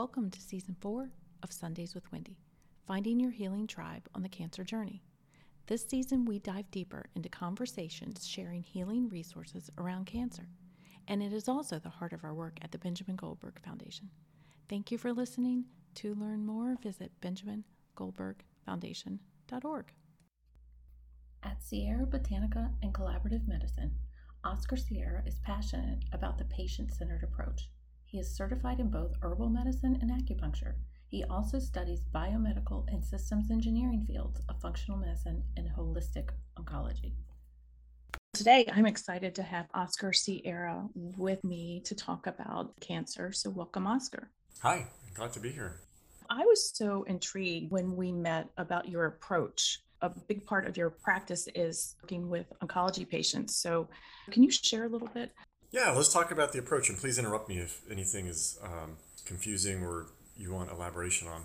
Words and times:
Welcome 0.00 0.30
to 0.30 0.40
season 0.40 0.76
four 0.80 1.10
of 1.42 1.52
Sundays 1.52 1.94
with 1.94 2.10
Wendy, 2.10 2.38
finding 2.86 3.20
your 3.20 3.32
healing 3.32 3.66
tribe 3.66 4.08
on 4.14 4.22
the 4.22 4.30
cancer 4.30 4.64
journey. 4.64 5.02
This 5.66 5.86
season, 5.86 6.24
we 6.24 6.38
dive 6.38 6.70
deeper 6.70 7.10
into 7.14 7.28
conversations 7.28 8.26
sharing 8.26 8.62
healing 8.62 9.10
resources 9.10 9.68
around 9.76 10.06
cancer, 10.06 10.48
and 11.06 11.22
it 11.22 11.34
is 11.34 11.50
also 11.50 11.78
the 11.78 11.90
heart 11.90 12.14
of 12.14 12.24
our 12.24 12.32
work 12.32 12.56
at 12.62 12.72
the 12.72 12.78
Benjamin 12.78 13.16
Goldberg 13.16 13.60
Foundation. 13.62 14.08
Thank 14.70 14.90
you 14.90 14.96
for 14.96 15.12
listening. 15.12 15.66
To 15.96 16.14
learn 16.14 16.46
more, 16.46 16.78
visit 16.82 17.12
benjamingoldbergfoundation.org. 17.20 19.92
At 21.42 21.62
Sierra 21.62 22.06
Botanica 22.06 22.72
and 22.82 22.94
Collaborative 22.94 23.46
Medicine, 23.46 23.92
Oscar 24.44 24.78
Sierra 24.78 25.22
is 25.26 25.40
passionate 25.40 26.06
about 26.14 26.38
the 26.38 26.46
patient 26.46 26.90
centered 26.90 27.22
approach. 27.22 27.68
He 28.10 28.18
is 28.18 28.34
certified 28.34 28.80
in 28.80 28.88
both 28.88 29.12
herbal 29.22 29.50
medicine 29.50 29.96
and 30.02 30.10
acupuncture. 30.10 30.74
He 31.06 31.22
also 31.30 31.60
studies 31.60 32.00
biomedical 32.12 32.84
and 32.88 33.04
systems 33.04 33.52
engineering 33.52 34.04
fields 34.04 34.40
of 34.48 34.60
functional 34.60 34.98
medicine 34.98 35.44
and 35.56 35.68
holistic 35.68 36.30
oncology. 36.58 37.12
Today, 38.34 38.68
I'm 38.72 38.86
excited 38.86 39.32
to 39.36 39.44
have 39.44 39.66
Oscar 39.74 40.12
Sierra 40.12 40.88
with 40.96 41.44
me 41.44 41.82
to 41.84 41.94
talk 41.94 42.26
about 42.26 42.72
cancer. 42.80 43.30
So, 43.30 43.48
welcome, 43.48 43.86
Oscar. 43.86 44.28
Hi, 44.60 44.88
glad 45.14 45.32
to 45.34 45.40
be 45.40 45.52
here. 45.52 45.78
I 46.28 46.44
was 46.44 46.76
so 46.76 47.04
intrigued 47.04 47.70
when 47.70 47.94
we 47.94 48.10
met 48.10 48.48
about 48.56 48.88
your 48.88 49.06
approach. 49.06 49.82
A 50.02 50.08
big 50.08 50.44
part 50.44 50.66
of 50.66 50.76
your 50.76 50.90
practice 50.90 51.46
is 51.54 51.94
working 52.02 52.28
with 52.28 52.46
oncology 52.60 53.08
patients. 53.08 53.54
So, 53.54 53.88
can 54.32 54.42
you 54.42 54.50
share 54.50 54.86
a 54.86 54.88
little 54.88 55.10
bit 55.14 55.30
yeah, 55.70 55.90
let's 55.90 56.12
talk 56.12 56.30
about 56.30 56.52
the 56.52 56.58
approach, 56.58 56.88
and 56.88 56.98
please 56.98 57.18
interrupt 57.18 57.48
me 57.48 57.58
if 57.58 57.80
anything 57.90 58.26
is 58.26 58.58
um, 58.62 58.96
confusing 59.24 59.82
or 59.82 60.06
you 60.36 60.52
want 60.52 60.70
elaboration 60.70 61.28
on. 61.28 61.44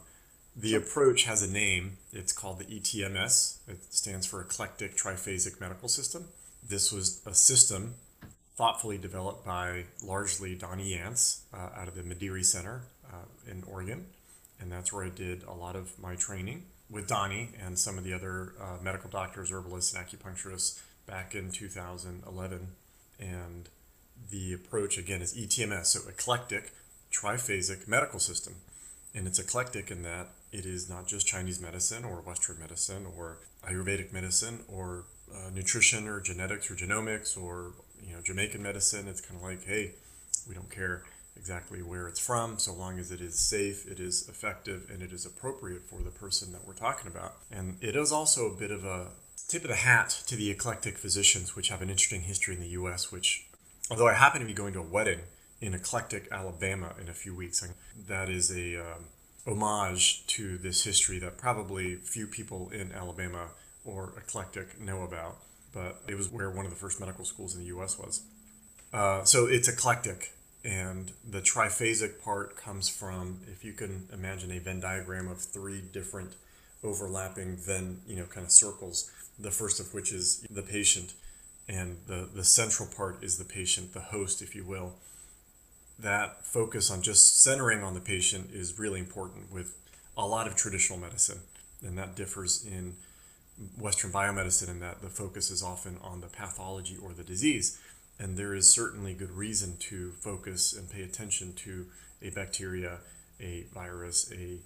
The 0.55 0.75
approach 0.75 1.23
has 1.23 1.41
a 1.43 1.51
name. 1.51 1.97
It's 2.13 2.31
called 2.31 2.59
the 2.59 2.65
ETMS. 2.65 3.57
It 3.67 3.93
stands 3.93 4.25
for 4.25 4.41
Eclectic 4.41 4.95
Triphasic 4.95 5.59
Medical 5.59 5.89
System. 5.89 6.29
This 6.67 6.91
was 6.91 7.21
a 7.25 7.33
system 7.33 7.95
thoughtfully 8.55 8.97
developed 8.97 9.45
by 9.45 9.83
largely 10.01 10.55
Donnie 10.55 10.97
Yance 10.97 11.41
uh, 11.53 11.69
out 11.77 11.89
of 11.89 11.95
the 11.95 12.03
Mederi 12.03 12.45
Center 12.45 12.83
uh, 13.11 13.51
in 13.51 13.63
Oregon. 13.63 14.05
And 14.59 14.71
that's 14.71 14.93
where 14.93 15.03
I 15.03 15.09
did 15.09 15.43
a 15.43 15.51
lot 15.53 15.75
of 15.75 15.99
my 15.99 16.15
training 16.15 16.63
with 16.89 17.07
Donnie 17.07 17.49
and 17.61 17.77
some 17.77 17.97
of 17.97 18.05
the 18.05 18.13
other 18.13 18.53
uh, 18.59 18.81
medical 18.81 19.09
doctors, 19.09 19.51
herbalists, 19.51 19.93
and 19.93 20.05
acupuncturists 20.05 20.81
back 21.05 21.35
in 21.35 21.51
2011. 21.51 22.67
And 23.19 23.69
the 24.29 24.53
approach 24.53 24.97
again 24.97 25.21
is 25.21 25.35
ETMS, 25.35 25.85
so 25.87 26.09
eclectic 26.09 26.71
triphasic 27.11 27.87
medical 27.87 28.19
system. 28.19 28.55
And 29.13 29.27
it's 29.27 29.39
eclectic 29.39 29.91
in 29.91 30.03
that 30.03 30.27
it 30.51 30.65
is 30.65 30.89
not 30.89 31.07
just 31.07 31.25
Chinese 31.25 31.61
medicine 31.61 32.03
or 32.03 32.17
Western 32.21 32.59
medicine 32.59 33.05
or 33.17 33.37
Ayurvedic 33.67 34.11
medicine 34.11 34.59
or 34.67 35.05
uh, 35.33 35.49
nutrition 35.53 36.07
or 36.07 36.19
genetics 36.19 36.69
or 36.69 36.75
genomics 36.75 37.41
or 37.41 37.73
you 38.01 38.13
know 38.13 38.21
Jamaican 38.21 38.61
medicine. 38.61 39.07
It's 39.07 39.21
kind 39.21 39.37
of 39.37 39.43
like, 39.43 39.65
hey, 39.65 39.93
we 40.47 40.53
don't 40.53 40.69
care 40.69 41.03
exactly 41.35 41.81
where 41.81 42.07
it's 42.07 42.19
from, 42.19 42.57
so 42.57 42.73
long 42.73 42.99
as 42.99 43.11
it 43.11 43.21
is 43.21 43.37
safe, 43.37 43.85
it 43.89 43.99
is 43.99 44.27
effective, 44.29 44.89
and 44.91 45.01
it 45.01 45.11
is 45.11 45.25
appropriate 45.25 45.81
for 45.83 46.01
the 46.01 46.09
person 46.09 46.51
that 46.53 46.65
we're 46.65 46.73
talking 46.73 47.07
about. 47.07 47.33
And 47.51 47.77
it 47.81 47.95
is 47.95 48.11
also 48.11 48.47
a 48.47 48.55
bit 48.55 48.71
of 48.71 48.85
a 48.85 49.07
tip 49.47 49.63
of 49.63 49.69
the 49.69 49.75
hat 49.75 50.09
to 50.27 50.35
the 50.35 50.49
eclectic 50.49 50.97
physicians, 50.97 51.55
which 51.55 51.69
have 51.69 51.81
an 51.81 51.89
interesting 51.89 52.21
history 52.21 52.55
in 52.55 52.61
the 52.61 52.69
U.S., 52.69 53.11
which 53.11 53.47
although 53.89 54.07
I 54.07 54.13
happen 54.13 54.41
to 54.41 54.47
be 54.47 54.53
going 54.53 54.73
to 54.73 54.79
a 54.79 54.83
wedding 54.83 55.19
in 55.61 55.73
Eclectic, 55.73 56.27
Alabama 56.31 56.93
in 57.01 57.09
a 57.09 57.13
few 57.13 57.35
weeks. 57.35 57.67
That 58.07 58.29
is 58.29 58.55
a 58.55 58.81
um, 58.81 59.05
homage 59.47 60.25
to 60.27 60.57
this 60.57 60.83
history 60.83 61.19
that 61.19 61.37
probably 61.37 61.95
few 61.95 62.27
people 62.27 62.69
in 62.69 62.91
Alabama 62.91 63.47
or 63.83 64.13
Eclectic 64.17 64.79
know 64.79 65.03
about, 65.03 65.37
but 65.73 66.01
it 66.07 66.15
was 66.15 66.29
where 66.29 66.49
one 66.49 66.65
of 66.65 66.71
the 66.71 66.77
first 66.77 66.99
medical 66.99 67.25
schools 67.25 67.53
in 67.55 67.61
the 67.61 67.67
U.S. 67.67 67.97
was. 67.97 68.21
Uh, 68.91 69.23
so 69.23 69.45
it's 69.45 69.67
eclectic, 69.67 70.31
and 70.63 71.11
the 71.29 71.41
triphasic 71.41 72.21
part 72.23 72.55
comes 72.55 72.89
from, 72.89 73.39
if 73.51 73.63
you 73.63 73.73
can 73.73 74.07
imagine 74.11 74.51
a 74.51 74.59
Venn 74.59 74.79
diagram 74.79 75.27
of 75.27 75.39
three 75.39 75.81
different 75.81 76.35
overlapping 76.83 77.57
Venn, 77.57 78.01
you 78.07 78.15
know, 78.15 78.25
kind 78.25 78.45
of 78.45 78.51
circles. 78.51 79.11
The 79.37 79.51
first 79.51 79.79
of 79.79 79.93
which 79.93 80.13
is 80.13 80.45
the 80.49 80.61
patient 80.61 81.13
and 81.67 81.97
the, 82.07 82.29
the 82.33 82.43
central 82.43 82.87
part 82.87 83.23
is 83.23 83.37
the 83.37 83.43
patient, 83.43 83.93
the 83.93 83.99
host, 83.99 84.41
if 84.41 84.55
you 84.55 84.63
will. 84.63 84.93
That 85.97 86.45
focus 86.45 86.91
on 86.91 87.01
just 87.01 87.41
centering 87.41 87.81
on 87.81 87.93
the 87.93 88.01
patient 88.01 88.49
is 88.53 88.77
really 88.77 88.99
important 88.99 89.51
with 89.51 89.77
a 90.17 90.27
lot 90.27 90.47
of 90.47 90.55
traditional 90.55 90.99
medicine, 90.99 91.39
and 91.81 91.97
that 91.97 92.15
differs 92.15 92.65
in 92.65 92.95
Western 93.79 94.11
biomedicine 94.11 94.69
in 94.69 94.79
that 94.81 95.01
the 95.01 95.09
focus 95.09 95.49
is 95.49 95.63
often 95.63 95.97
on 96.03 96.21
the 96.21 96.27
pathology 96.27 96.97
or 97.01 97.13
the 97.13 97.23
disease. 97.23 97.79
And 98.19 98.37
there 98.37 98.53
is 98.53 98.71
certainly 98.71 99.13
good 99.13 99.31
reason 99.31 99.77
to 99.79 100.11
focus 100.11 100.73
and 100.73 100.89
pay 100.89 101.03
attention 101.03 101.53
to 101.53 101.85
a 102.21 102.29
bacteria, 102.29 102.99
a 103.39 103.65
virus, 103.73 104.31
a 104.31 104.59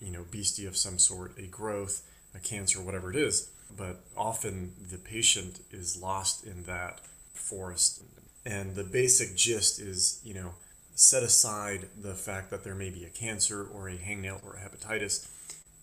you 0.00 0.10
know 0.10 0.24
beastie 0.30 0.66
of 0.66 0.76
some 0.76 0.98
sort, 0.98 1.38
a 1.38 1.46
growth, 1.46 2.02
a 2.34 2.38
cancer, 2.38 2.80
whatever 2.80 3.10
it 3.10 3.16
is 3.16 3.50
but 3.76 4.00
often 4.16 4.72
the 4.90 4.98
patient 4.98 5.60
is 5.70 6.00
lost 6.00 6.46
in 6.46 6.64
that 6.64 7.00
forest. 7.34 8.02
And 8.44 8.74
the 8.74 8.84
basic 8.84 9.36
gist 9.36 9.80
is, 9.80 10.20
you 10.24 10.34
know, 10.34 10.54
set 10.94 11.22
aside 11.22 11.86
the 12.00 12.14
fact 12.14 12.50
that 12.50 12.64
there 12.64 12.74
may 12.74 12.90
be 12.90 13.04
a 13.04 13.10
cancer 13.10 13.64
or 13.64 13.88
a 13.88 13.96
hangnail 13.96 14.44
or 14.44 14.54
a 14.54 14.60
hepatitis. 14.60 15.28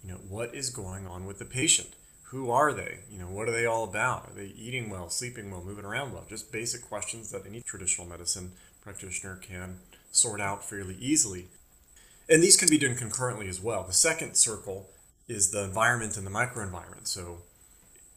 You 0.04 0.12
know, 0.12 0.20
what 0.30 0.54
is 0.54 0.70
going 0.70 1.08
on 1.08 1.26
with 1.26 1.40
the 1.40 1.46
patient? 1.46 1.90
Who 2.30 2.52
are 2.52 2.74
they? 2.74 3.00
You 3.10 3.20
know, 3.20 3.28
what 3.28 3.48
are 3.48 3.52
they 3.52 3.66
all 3.66 3.84
about? 3.84 4.30
Are 4.30 4.34
they 4.34 4.48
eating 4.48 4.90
well, 4.90 5.10
sleeping 5.10 5.52
well, 5.52 5.64
moving 5.64 5.86
around 5.86 6.12
well? 6.12 6.26
Just 6.28 6.52
basic 6.52 6.88
questions 6.88 7.32
that 7.32 7.46
any 7.46 7.62
traditional 7.62 8.08
medicine 8.08 8.52
practitioner 8.82 9.38
can 9.38 9.80
sort 10.12 10.42
out 10.42 10.64
fairly 10.64 10.96
easily. 11.00 11.48
And 12.28 12.42
these 12.42 12.58
can 12.58 12.70
be 12.70 12.78
done 12.78 12.96
concurrently 12.96 13.48
as 13.48 13.62
well. 13.62 13.84
The 13.84 13.94
second 13.94 14.36
circle 14.36 14.90
is 15.28 15.52
the 15.52 15.64
environment 15.64 16.18
and 16.18 16.26
the 16.26 16.32
microenvironment. 16.32 17.08
So 17.08 17.38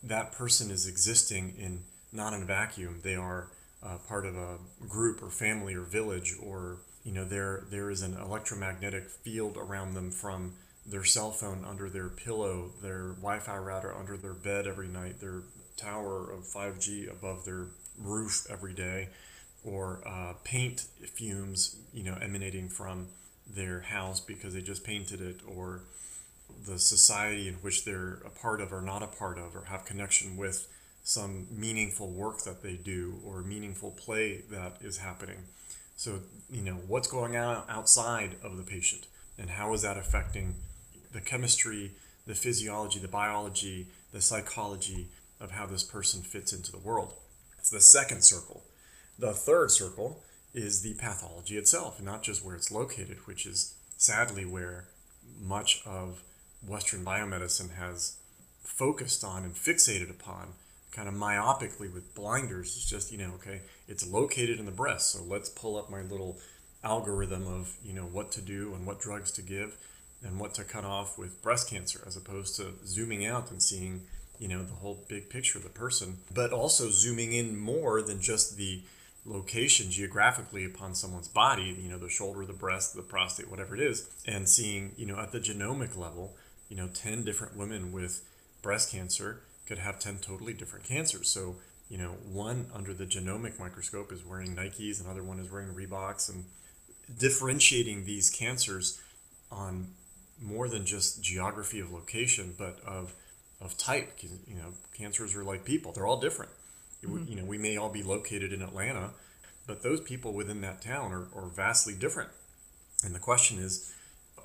that 0.03 0.33
person 0.33 0.71
is 0.71 0.87
existing 0.87 1.55
in 1.59 1.81
not 2.13 2.33
in 2.33 2.43
a 2.43 2.47
vacuum. 2.47 3.01
They 3.03 3.17
are 3.17 3.49
uh, 3.83 3.99
part 4.09 4.27
of 4.27 4.37
a 4.37 4.59
group 4.89 5.23
or 5.23 5.31
family 5.31 5.75
or 5.75 5.83
village, 5.83 6.35
or 6.43 6.79
you 7.05 7.13
know, 7.13 7.25
there 7.25 7.65
there 7.71 7.91
is 7.91 8.03
an 8.03 8.17
electromagnetic 8.17 9.09
field 9.09 9.57
around 9.57 9.95
them 9.95 10.11
from 10.11 10.55
their 10.87 11.05
cell 11.05 11.31
phone 11.31 11.65
under 11.69 11.91
their 11.91 12.09
pillow, 12.09 12.71
their 12.83 13.11
Wi-Fi 13.21 13.59
router 13.59 13.95
under 13.95 14.17
their 14.17 14.35
bed 14.35 14.67
every 14.67 14.89
night, 14.89 15.21
their 15.21 15.43
tower 15.77 16.31
of 16.31 16.45
5G 16.45 17.11
above 17.11 17.45
their 17.45 17.67
roof 17.99 18.47
every 18.51 18.73
day, 18.73 19.11
or 19.65 20.01
uh, 20.07 20.33
paint 20.45 20.81
fumes, 21.15 21.77
you 21.93 22.05
know, 22.05 22.17
emanating 22.23 22.69
from 22.69 23.09
their 23.55 23.81
house 23.81 24.21
because 24.21 24.55
they 24.55 24.63
just 24.63 24.85
painted 24.85 25.21
it, 25.21 25.41
or 25.47 25.83
the 26.67 26.79
society 26.79 27.49
in 27.49 27.55
which 27.55 27.85
they're 27.85 28.21
a 28.25 28.31
part 28.31 28.61
of 28.61 28.73
or 28.73 28.81
not 28.81 29.03
a 29.03 29.07
part 29.07 29.39
of 29.39 29.55
or 29.57 29.65
have 29.67 29.85
connection 29.85 30.37
with 30.37 30.69
some 31.03 31.47
meaningful 31.51 32.11
work 32.11 32.43
that 32.43 32.63
they 32.63 32.75
do 32.75 33.21
or 33.25 33.43
meaningful 33.43 33.91
play 33.93 34.43
that 34.51 34.77
is 34.81 34.99
happening. 34.99 35.39
So, 35.97 36.21
you 36.51 36.63
know, 36.63 36.75
what's 36.87 37.09
going 37.09 37.37
on 37.37 37.65
outside 37.69 38.37
of 38.43 38.57
the 38.57 38.63
patient 38.63 39.07
and 39.39 39.51
how 39.51 39.73
is 39.73 39.83
that 39.83 39.97
affecting 39.97 40.57
the 41.13 41.21
chemistry, 41.21 41.93
the 42.27 42.35
physiology, 42.35 42.99
the 42.99 43.09
biology, 43.09 43.87
the 44.13 44.21
psychology 44.21 45.09
of 45.41 45.53
how 45.53 45.67
this 45.67 45.83
person 45.83 46.23
fits 46.23 46.53
into 46.53 46.71
the 46.71 46.79
world. 46.79 47.15
It's 47.59 47.71
the 47.71 47.81
second 47.81 48.23
circle. 48.23 48.63
The 49.19 49.33
third 49.33 49.71
circle 49.71 50.23
is 50.55 50.83
the 50.83 50.95
pathology 50.95 51.57
itself, 51.57 52.03
not 52.03 52.23
just 52.23 52.45
where 52.45 52.57
it's 52.57 52.71
located, 52.71 53.19
which 53.27 53.47
is 53.47 53.75
sadly 53.97 54.45
where 54.45 54.89
much 55.41 55.83
of 55.87 56.23
Western 56.67 57.05
biomedicine 57.05 57.75
has 57.77 58.17
focused 58.63 59.25
on 59.25 59.45
and 59.45 59.55
fixated 59.55 60.11
upon 60.11 60.49
kind 60.93 61.09
of 61.09 61.15
myopically 61.15 61.93
with 61.93 62.15
blinders. 62.15 62.77
It's 62.77 62.89
just, 62.89 63.13
you 63.13 63.19
know, 63.19 63.33
okay, 63.37 63.63
it's 63.87 64.07
located 64.07 64.59
in 64.59 64.67
the 64.67 64.73
breast. 64.73 65.13
So 65.13 65.23
let's 65.23 65.49
pull 65.49 65.77
up 65.77 65.91
my 65.91 66.03
little 66.03 66.39
algorithm 66.83 67.47
of, 67.47 67.77
you 67.85 67.93
know, 67.93 68.05
what 68.05 68.33
to 68.33 68.41
do 68.41 68.75
and 68.75 68.87
what 68.87 69.01
drugs 69.01 69.31
to 69.33 69.43
give 69.43 69.77
and 70.25 70.41
what 70.41 70.55
to 70.55 70.65
cut 70.65 70.85
off 70.85 71.19
with 71.19 71.43
breast 71.43 71.71
cancer 71.71 72.03
as 72.07 72.17
opposed 72.17 72.57
to 72.57 72.73
zooming 72.85 73.27
out 73.27 73.51
and 73.51 73.63
seeing, 73.63 74.03
you 74.39 74.49
know, 74.49 74.63
the 74.63 74.75
whole 74.75 75.05
big 75.09 75.31
picture 75.31 75.59
of 75.59 75.65
the 75.65 75.71
person, 75.71 76.19
but 76.35 76.53
also 76.53 76.91
zooming 76.91 77.33
in 77.33 77.59
more 77.59 78.03
than 78.03 78.21
just 78.21 78.57
the 78.57 78.83
location 79.25 79.91
geographically 79.91 80.65
upon 80.65 80.95
someone's 80.95 81.29
body, 81.29 81.77
you 81.81 81.91
know, 81.91 81.99
the 81.99 82.09
shoulder, 82.09 82.45
the 82.47 82.53
breast, 82.53 82.95
the 82.95 83.03
prostate, 83.03 83.51
whatever 83.51 83.75
it 83.75 83.81
is, 83.81 84.09
and 84.27 84.49
seeing, 84.49 84.93
you 84.97 85.07
know, 85.07 85.19
at 85.19 85.33
the 85.33 85.41
genomic 85.41 85.97
level, 85.97 86.35
you 86.69 86.77
know 86.77 86.89
10 86.89 87.25
different 87.25 87.57
women 87.57 87.93
with 87.93 88.23
breast 88.63 88.93
cancer 88.93 89.41
could 89.67 89.79
have 89.79 89.99
10 89.99 90.19
totally 90.19 90.53
different 90.53 90.85
cancers 90.85 91.29
so 91.29 91.57
you 91.89 91.99
know 91.99 92.17
one 92.31 92.67
under 92.75 92.93
the 92.93 93.07
genomic 93.07 93.59
microscope 93.59 94.13
is 94.13 94.25
wearing 94.25 94.55
nikes 94.55 95.03
another 95.03 95.23
one 95.23 95.39
is 95.39 95.51
wearing 95.51 95.75
reeboks 95.75 96.29
and 96.29 96.45
differentiating 97.19 98.05
these 98.05 98.31
cancers 98.31 99.01
on 99.51 99.89
more 100.41 100.69
than 100.69 100.85
just 100.85 101.23
geography 101.23 101.81
of 101.81 101.93
location, 101.93 102.55
but 102.59 102.79
of 102.87 103.15
of 103.61 103.77
type. 103.77 104.19
You 104.23 104.57
know, 104.57 104.73
cancers 104.97 105.35
are 105.35 105.45
like 105.45 105.65
people; 105.65 105.93
they're 105.93 106.07
all 106.07 106.21
different. 106.21 106.51
Mm-hmm. 107.05 107.29
You 107.29 107.37
know, 107.37 107.45
we 107.45 107.59
may 107.59 107.77
all 107.77 107.91
be 107.91 108.03
located 108.03 108.53
in 108.53 108.63
Atlanta, 108.63 109.11
but 109.67 109.83
those 109.83 110.01
people 110.01 110.33
within 110.33 110.61
that 110.63 110.83
town 110.83 111.13
are, 111.13 111.29
are 111.35 111.49
vastly 111.49 111.95
different. 111.95 112.31
And 113.05 113.15
the 113.15 113.21
question 113.21 113.59
is, 113.59 113.93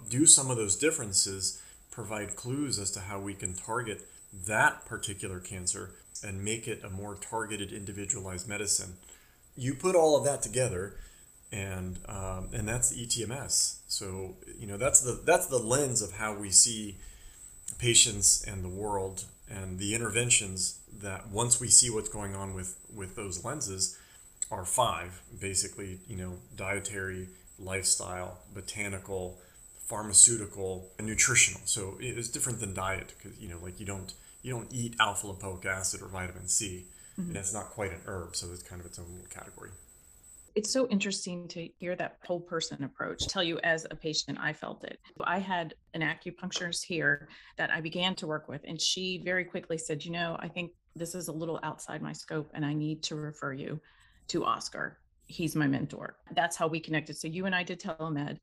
do 0.10 0.26
some 0.26 0.52
of 0.52 0.58
those 0.58 0.76
differences 0.76 1.62
provide 1.94 2.36
clues 2.36 2.80
as 2.80 2.92
to 2.92 3.00
how 3.00 3.20
we 3.20 3.34
can 3.34 3.54
target 3.54 4.02
that 4.48 4.86
particular 4.86 5.40
cancer 5.40 5.92
and 6.24 6.44
make 6.44 6.68
it 6.68 6.84
a 6.84 6.90
more 6.90 7.16
targeted, 7.16 7.72
individualized 7.72 8.48
medicine? 8.48 8.94
You 9.56 9.76
put 9.76 9.96
all 9.96 10.18
of 10.18 10.26
that 10.26 10.42
together, 10.42 10.96
and 11.52 12.00
um, 12.08 12.50
and 12.52 12.68
that's 12.68 12.90
the 12.90 13.06
ETMS. 13.06 13.78
So 13.88 14.36
you 14.58 14.66
know 14.66 14.78
that's 14.78 15.02
the 15.02 15.22
that's 15.24 15.48
the 15.48 15.60
lens 15.60 16.02
of 16.02 16.14
how 16.14 16.36
we 16.36 16.50
see 16.50 16.98
patients 17.78 18.44
and 18.44 18.64
the 18.64 18.70
world 18.70 19.26
and 19.50 19.78
the 19.78 19.94
interventions 19.94 20.80
that 21.02 21.30
once 21.30 21.60
we 21.60 21.68
see 21.68 21.90
what's 21.90 22.10
going 22.10 22.36
on 22.36 22.54
with 22.54 22.78
with 22.94 23.16
those 23.16 23.44
lenses 23.44 23.98
are 24.52 24.66
five 24.66 25.22
basically 25.40 26.00
you 26.08 26.16
know 26.16 26.38
dietary 26.56 27.28
lifestyle 27.60 28.40
botanical 28.54 29.38
pharmaceutical 29.94 30.90
and 30.98 31.06
nutritional 31.06 31.62
so 31.66 31.98
it's 32.00 32.28
different 32.28 32.60
than 32.60 32.74
diet 32.74 33.14
because 33.16 33.38
you 33.40 33.48
know 33.48 33.60
like 33.62 33.80
you 33.80 33.86
don't 33.86 34.16
you 34.42 34.52
don't 34.52 34.74
eat 34.74 34.96
alpha 35.00 35.28
lipoic 35.28 35.66
acid 35.68 36.02
or 36.02 36.08
vitamin 36.08 36.48
c 36.48 36.86
mm-hmm. 37.20 37.30
and 37.30 37.38
it's 37.38 37.54
not 37.54 37.66
quite 37.70 37.92
an 37.92 38.02
herb 38.08 38.36
so 38.36 38.48
it's 38.52 38.64
kind 38.64 38.82
of 38.82 38.88
its 38.88 38.98
own 38.98 39.06
little 39.12 39.28
category 39.28 39.70
it's 40.56 40.72
so 40.72 40.88
interesting 40.88 41.48
to 41.50 41.68
hear 41.80 41.96
that 41.96 42.18
whole 42.28 42.40
person 42.40 42.84
approach. 42.84 43.28
Tell 43.28 43.44
you 43.44 43.60
as 43.64 43.88
a 43.90 43.96
patient, 43.96 44.38
I 44.40 44.54
felt 44.54 44.84
it. 44.84 45.00
I 45.24 45.40
had 45.40 45.74
an 45.96 46.02
acupuncturist 46.02 46.84
here 46.84 47.28
that 47.58 47.72
I 47.72 47.82
began 47.82 48.14
to 48.16 48.28
work 48.28 48.48
with, 48.48 48.62
and 48.68 48.80
she 48.80 49.24
very 49.26 49.46
quickly 49.46 49.80
said, 49.80 50.06
You 50.06 50.12
know, 50.12 50.38
I 50.40 50.48
think 50.48 50.74
this 50.96 51.16
is 51.16 51.28
a 51.28 51.32
little 51.32 51.60
outside 51.64 52.04
my 52.04 52.14
scope, 52.14 52.52
and 52.54 52.64
I 52.64 52.74
need 52.76 53.02
to 53.04 53.16
refer 53.16 53.54
you 53.54 53.82
to 54.28 54.46
Oscar. 54.46 55.00
He's 55.26 55.56
my 55.56 55.66
mentor. 55.66 56.18
That's 56.36 56.56
how 56.56 56.68
we 56.68 56.80
connected. 56.80 57.18
So 57.18 57.28
you 57.28 57.48
and 57.48 57.56
I 57.56 57.64
did 57.64 57.82
telemed, 57.82 58.38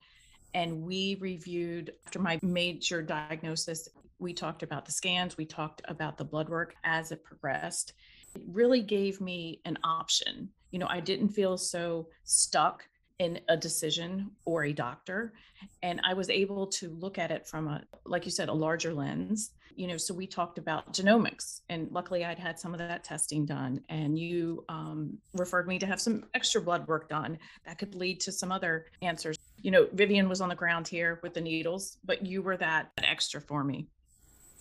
and 0.55 0.83
we 0.83 1.17
reviewed 1.21 1.93
after 2.07 2.19
my 2.19 2.39
major 2.43 3.03
diagnosis. 3.03 3.89
We 4.19 4.33
talked 4.35 4.63
about 4.63 4.85
the 4.85 4.93
scans, 4.93 5.37
we 5.37 5.47
talked 5.47 5.83
about 5.87 6.19
the 6.19 6.25
blood 6.25 6.49
work 6.49 6.75
as 6.85 7.13
it 7.13 7.25
progressed. 7.25 7.95
It 8.35 8.43
really 8.47 8.83
gave 8.83 9.21
me 9.21 9.61
an 9.65 9.79
option 9.83 10.51
you 10.71 10.79
know, 10.79 10.87
I 10.89 11.01
didn't 11.01 11.31
feel 11.31 11.57
so 11.57 12.09
stuck 12.25 12.85
in 13.21 13.39
a 13.51 13.57
decision 13.57 14.31
or 14.47 14.65
a 14.65 14.73
doctor. 14.73 15.35
And 15.83 16.01
I 16.03 16.15
was 16.15 16.31
able 16.31 16.67
to 16.69 16.89
look 16.89 17.19
at 17.19 17.31
it 17.31 17.47
from 17.47 17.69
a, 17.69 17.83
like 18.07 18.25
you 18.25 18.31
said, 18.31 18.49
a 18.49 18.53
larger 18.53 18.93
lens. 18.95 19.53
You 19.77 19.87
know, 19.87 19.99
so 19.99 20.13
we 20.13 20.27
talked 20.27 20.59
about 20.59 20.93
genomics, 20.93 21.61
and 21.69 21.89
luckily 21.91 22.25
I'd 22.25 22.39
had 22.39 22.59
some 22.59 22.75
of 22.75 22.79
that 22.79 23.05
testing 23.05 23.47
done. 23.47 23.83
And 23.89 24.19
you 24.19 24.65
um, 24.69 25.19
referred 25.35 25.69
me 25.69 25.79
to 25.79 25.87
have 25.87 26.01
some 26.01 26.25
extra 26.35 26.61
blood 26.61 26.89
work 26.89 27.09
done 27.09 27.39
that 27.65 27.79
could 27.79 27.95
lead 27.95 28.21
to 28.21 28.33
some 28.33 28.51
other 28.51 28.87
answers. 29.01 29.39
You 29.63 29.71
know, 29.71 29.87
Vivian 29.93 30.29
was 30.29 30.41
on 30.41 30.49
the 30.49 30.55
ground 30.55 30.89
here 30.89 31.21
with 31.23 31.35
the 31.35 31.41
needles, 31.41 31.99
but 32.05 32.27
you 32.27 32.43
were 32.43 32.57
that 32.57 32.91
extra 32.99 33.41
for 33.41 33.63
me. 33.63 33.87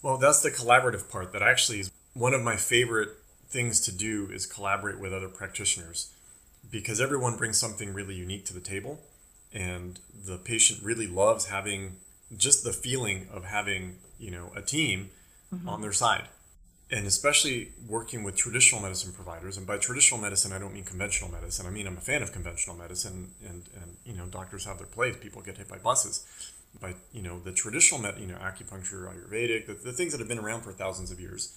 Well, 0.02 0.18
that's 0.18 0.42
the 0.42 0.52
collaborative 0.52 1.10
part 1.10 1.34
that 1.34 1.42
actually 1.42 1.80
is 1.80 1.92
one 2.14 2.34
of 2.34 2.42
my 2.42 2.56
favorite 2.56 3.10
things 3.48 3.80
to 3.82 3.96
do 3.96 4.30
is 4.32 4.46
collaborate 4.46 5.00
with 5.00 5.14
other 5.14 5.30
practitioners 5.30 6.14
because 6.70 7.02
everyone 7.02 7.36
brings 7.36 7.58
something 7.58 7.94
really 7.94 8.16
unique 8.16 8.46
to 8.46 8.54
the 8.54 8.60
table 8.60 9.00
and 9.54 10.00
the 10.26 10.38
patient 10.38 10.82
really 10.84 11.08
loves 11.08 11.46
having 11.46 11.98
just 12.38 12.64
the 12.64 12.74
feeling 12.74 13.28
of 13.32 13.46
having 13.46 13.98
you 14.20 14.32
know 14.32 14.52
a 14.56 14.62
team 14.62 15.10
mm-hmm. 15.54 15.68
on 15.68 15.82
their 15.82 15.92
side 15.92 16.26
and 16.92 17.06
especially 17.06 17.70
working 17.88 18.24
with 18.24 18.36
traditional 18.36 18.82
medicine 18.82 19.12
providers 19.12 19.58
and 19.58 19.66
by 19.66 19.78
traditional 19.78 20.20
medicine 20.20 20.54
i 20.54 20.60
don't 20.60 20.74
mean 20.74 20.84
conventional 20.84 21.32
medicine 21.32 21.66
i 21.66 21.70
mean 21.70 21.88
i'm 21.88 21.98
a 21.98 22.02
fan 22.02 22.22
of 22.22 22.32
conventional 22.32 22.76
medicine 22.76 23.30
and 23.48 23.64
and 23.82 23.96
you 24.06 24.14
know 24.14 24.26
doctors 24.28 24.66
have 24.66 24.78
their 24.78 24.88
place 24.88 25.16
people 25.18 25.42
get 25.42 25.58
hit 25.58 25.68
by 25.68 25.78
buses 25.78 26.26
but 26.80 26.94
you 27.12 27.24
know 27.24 27.40
the 27.40 27.52
traditional 27.52 28.00
med 28.00 28.16
you 28.20 28.28
know 28.28 28.36
acupuncture 28.36 29.12
ayurvedic 29.12 29.66
the, 29.66 29.74
the 29.74 29.92
things 29.92 30.12
that 30.12 30.20
have 30.20 30.28
been 30.28 30.40
around 30.40 30.62
for 30.62 30.72
thousands 30.72 31.10
of 31.10 31.20
years 31.20 31.54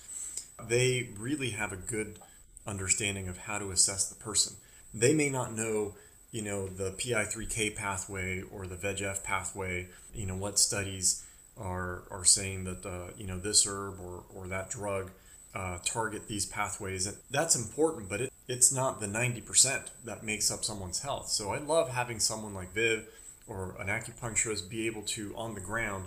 they 0.68 1.10
really 1.18 1.50
have 1.50 1.72
a 1.72 1.76
good 1.76 2.18
understanding 2.66 3.28
of 3.28 3.38
how 3.38 3.58
to 3.58 3.70
assess 3.70 4.08
the 4.08 4.14
person. 4.14 4.56
They 4.94 5.14
may 5.14 5.30
not 5.30 5.54
know, 5.54 5.94
you 6.30 6.42
know, 6.42 6.68
the 6.68 6.92
PI3K 6.92 7.74
pathway 7.76 8.42
or 8.42 8.66
the 8.66 8.76
VEGF 8.76 9.22
pathway, 9.22 9.88
you 10.14 10.26
know, 10.26 10.36
what 10.36 10.58
studies 10.58 11.24
are, 11.56 12.04
are 12.10 12.24
saying 12.24 12.64
that, 12.64 12.86
uh, 12.86 13.12
you 13.16 13.26
know, 13.26 13.38
this 13.38 13.66
herb 13.66 14.00
or, 14.00 14.24
or 14.34 14.48
that 14.48 14.70
drug 14.70 15.10
uh, 15.54 15.78
target 15.84 16.28
these 16.28 16.46
pathways. 16.46 17.06
And 17.06 17.16
that's 17.30 17.56
important, 17.56 18.08
but 18.08 18.20
it, 18.22 18.32
it's 18.48 18.72
not 18.72 19.00
the 19.00 19.06
90% 19.06 19.88
that 20.04 20.22
makes 20.22 20.50
up 20.50 20.64
someone's 20.64 21.00
health. 21.00 21.28
So 21.28 21.50
I 21.50 21.58
love 21.58 21.90
having 21.90 22.18
someone 22.18 22.54
like 22.54 22.72
Viv 22.72 23.06
or 23.46 23.76
an 23.80 23.88
acupuncturist 23.88 24.68
be 24.68 24.86
able 24.86 25.02
to, 25.02 25.34
on 25.36 25.54
the 25.54 25.60
ground, 25.60 26.06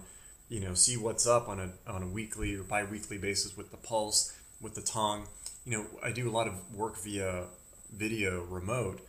you 0.50 0.60
know, 0.60 0.74
see 0.74 0.98
what's 0.98 1.28
up 1.28 1.48
on 1.48 1.60
a, 1.60 1.70
on 1.90 2.04
a 2.04 2.08
weekly 2.08 2.56
or 2.56 2.64
bi-weekly 2.64 3.18
basis 3.18 3.56
with 3.58 3.72
the 3.72 3.78
pulse, 3.78 4.36
with 4.62 4.76
the 4.76 4.82
tongue. 4.82 5.28
You 5.66 5.78
know, 5.78 5.86
I 6.04 6.12
do 6.12 6.30
a 6.30 6.32
lot 6.32 6.48
of 6.48 6.76
work 6.76 6.98
via 7.04 7.46
video 7.96 8.44
remote, 8.44 9.02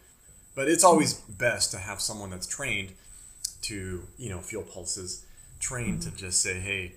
but 0.54 0.68
it's 0.68 0.84
always 0.84 1.14
best 1.14 1.70
to 1.72 1.78
have 1.78 2.00
someone 2.00 2.30
that's 2.30 2.46
trained 2.46 2.92
to, 3.62 4.06
you 4.16 4.30
know, 4.30 4.40
feel 4.40 4.62
pulses, 4.62 5.26
trained 5.58 6.00
mm-hmm. 6.00 6.10
to 6.10 6.16
just 6.16 6.42
say, 6.42 6.60
hey, 6.60 6.94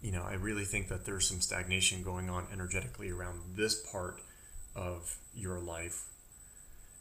you 0.00 0.12
know, 0.12 0.22
I 0.22 0.34
really 0.34 0.64
think 0.64 0.88
that 0.88 1.04
there's 1.04 1.26
some 1.26 1.40
stagnation 1.40 2.02
going 2.02 2.30
on 2.30 2.46
energetically 2.52 3.10
around 3.10 3.40
this 3.56 3.74
part 3.90 4.20
of 4.76 5.16
your 5.34 5.58
life. 5.58 6.06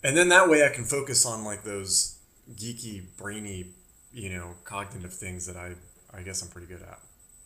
And 0.04 0.16
then 0.16 0.30
that 0.30 0.50
way 0.50 0.66
I 0.66 0.70
can 0.70 0.84
focus 0.84 1.26
on 1.26 1.44
like 1.44 1.64
those 1.64 2.18
geeky, 2.56 3.04
brainy, 3.18 3.74
you 4.12 4.30
know, 4.30 4.54
cognitive 4.64 5.14
things 5.14 5.46
that 5.48 5.58
I 5.58 5.76
I 6.14 6.22
guess 6.22 6.42
I'm 6.42 6.50
pretty 6.50 6.68
good 6.68 6.82
at. 6.82 7.00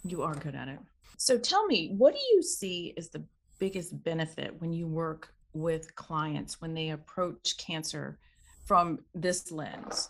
You 0.04 0.22
are 0.22 0.36
good 0.36 0.56
at 0.56 0.68
it. 0.68 0.80
So 1.18 1.38
tell 1.38 1.66
me, 1.66 1.94
what 1.98 2.14
do 2.14 2.20
you 2.34 2.42
see 2.42 2.94
as 2.98 3.10
the 3.10 3.24
biggest 3.60 4.04
benefit 4.04 4.60
when 4.60 4.74
you 4.74 4.88
work 4.88 5.34
with 5.54 5.96
clients 5.96 6.62
when 6.62 6.74
they 6.74 6.90
approach 6.90 7.58
cancer 7.58 8.18
from 8.66 9.00
this 9.14 9.52
lens? 9.52 10.10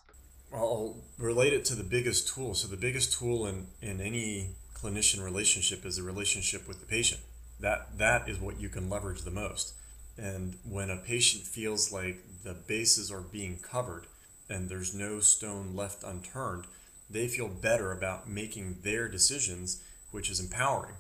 Well, 0.51 0.62
I'll 0.62 0.98
relate 1.17 1.53
it 1.53 1.65
to 1.65 1.75
the 1.75 1.83
biggest 1.83 2.27
tool. 2.27 2.53
So 2.53 2.67
the 2.67 2.77
biggest 2.77 3.17
tool 3.17 3.48
in, 3.48 3.67
in 3.81 4.01
any 4.01 4.50
clinician 4.75 5.24
relationship 5.24 5.86
is 5.86 5.98
the 5.98 6.03
relationship 6.03 6.67
with 6.67 6.79
the 6.79 6.86
patient. 6.86 7.21
That 7.60 7.98
that 7.98 8.27
is 8.27 8.39
what 8.39 8.60
you 8.60 8.69
can 8.69 8.89
leverage 8.89 9.21
the 9.21 9.31
most. 9.31 9.74
And 10.17 10.57
when 10.67 10.89
a 10.89 10.98
patient 10.98 11.43
feels 11.43 11.91
like 11.91 12.24
the 12.43 12.53
bases 12.53 13.12
are 13.12 13.21
being 13.21 13.60
covered 13.60 14.07
and 14.50 14.67
there's 14.67 14.93
no 14.93 15.19
stone 15.19 15.75
left 15.75 16.03
unturned, 16.03 16.65
they 17.10 17.27
feel 17.27 17.48
better 17.48 17.91
about 17.91 18.29
making 18.29 18.79
their 18.83 19.07
decisions, 19.07 19.81
which 20.12 20.29
is 20.29 20.39
empowering. 20.39 20.95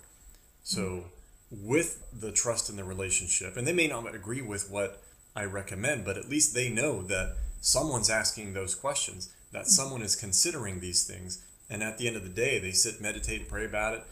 So, 0.63 0.81
mm-hmm. 0.81 1.07
With 1.51 2.03
the 2.17 2.31
trust 2.31 2.69
in 2.69 2.77
the 2.77 2.83
relationship, 2.83 3.57
and 3.57 3.67
they 3.67 3.73
may 3.73 3.87
not 3.87 4.15
agree 4.15 4.41
with 4.41 4.71
what 4.71 5.03
I 5.35 5.43
recommend, 5.43 6.05
but 6.05 6.17
at 6.17 6.29
least 6.29 6.53
they 6.53 6.69
know 6.69 7.01
that 7.03 7.35
someone's 7.59 8.09
asking 8.09 8.53
those 8.53 8.73
questions, 8.73 9.33
that 9.51 9.63
mm-hmm. 9.63 9.69
someone 9.69 10.01
is 10.01 10.15
considering 10.15 10.79
these 10.79 11.03
things. 11.03 11.45
And 11.69 11.83
at 11.83 11.97
the 11.97 12.07
end 12.07 12.17
of 12.17 12.23
the 12.23 12.29
day, 12.29 12.59
they 12.59 12.71
sit, 12.71 12.99
meditate, 12.99 13.47
pray 13.47 13.65
about 13.65 13.93
it. 13.93 14.03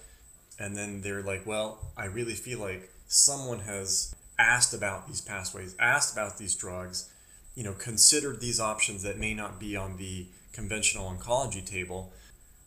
And 0.57 0.75
then 0.75 1.01
they're 1.01 1.23
like, 1.23 1.45
well, 1.45 1.91
I 1.97 2.05
really 2.05 2.33
feel 2.33 2.59
like 2.59 2.89
someone 3.07 3.59
has 3.59 4.15
asked 4.37 4.73
about 4.73 5.07
these 5.07 5.21
pathways, 5.21 5.75
asked 5.79 6.13
about 6.13 6.37
these 6.37 6.55
drugs, 6.55 7.09
you 7.55 7.63
know, 7.63 7.73
considered 7.73 8.39
these 8.39 8.59
options 8.59 9.03
that 9.03 9.17
may 9.17 9.33
not 9.33 9.59
be 9.59 9.75
on 9.75 9.97
the 9.97 10.27
conventional 10.53 11.13
oncology 11.13 11.65
table 11.65 12.13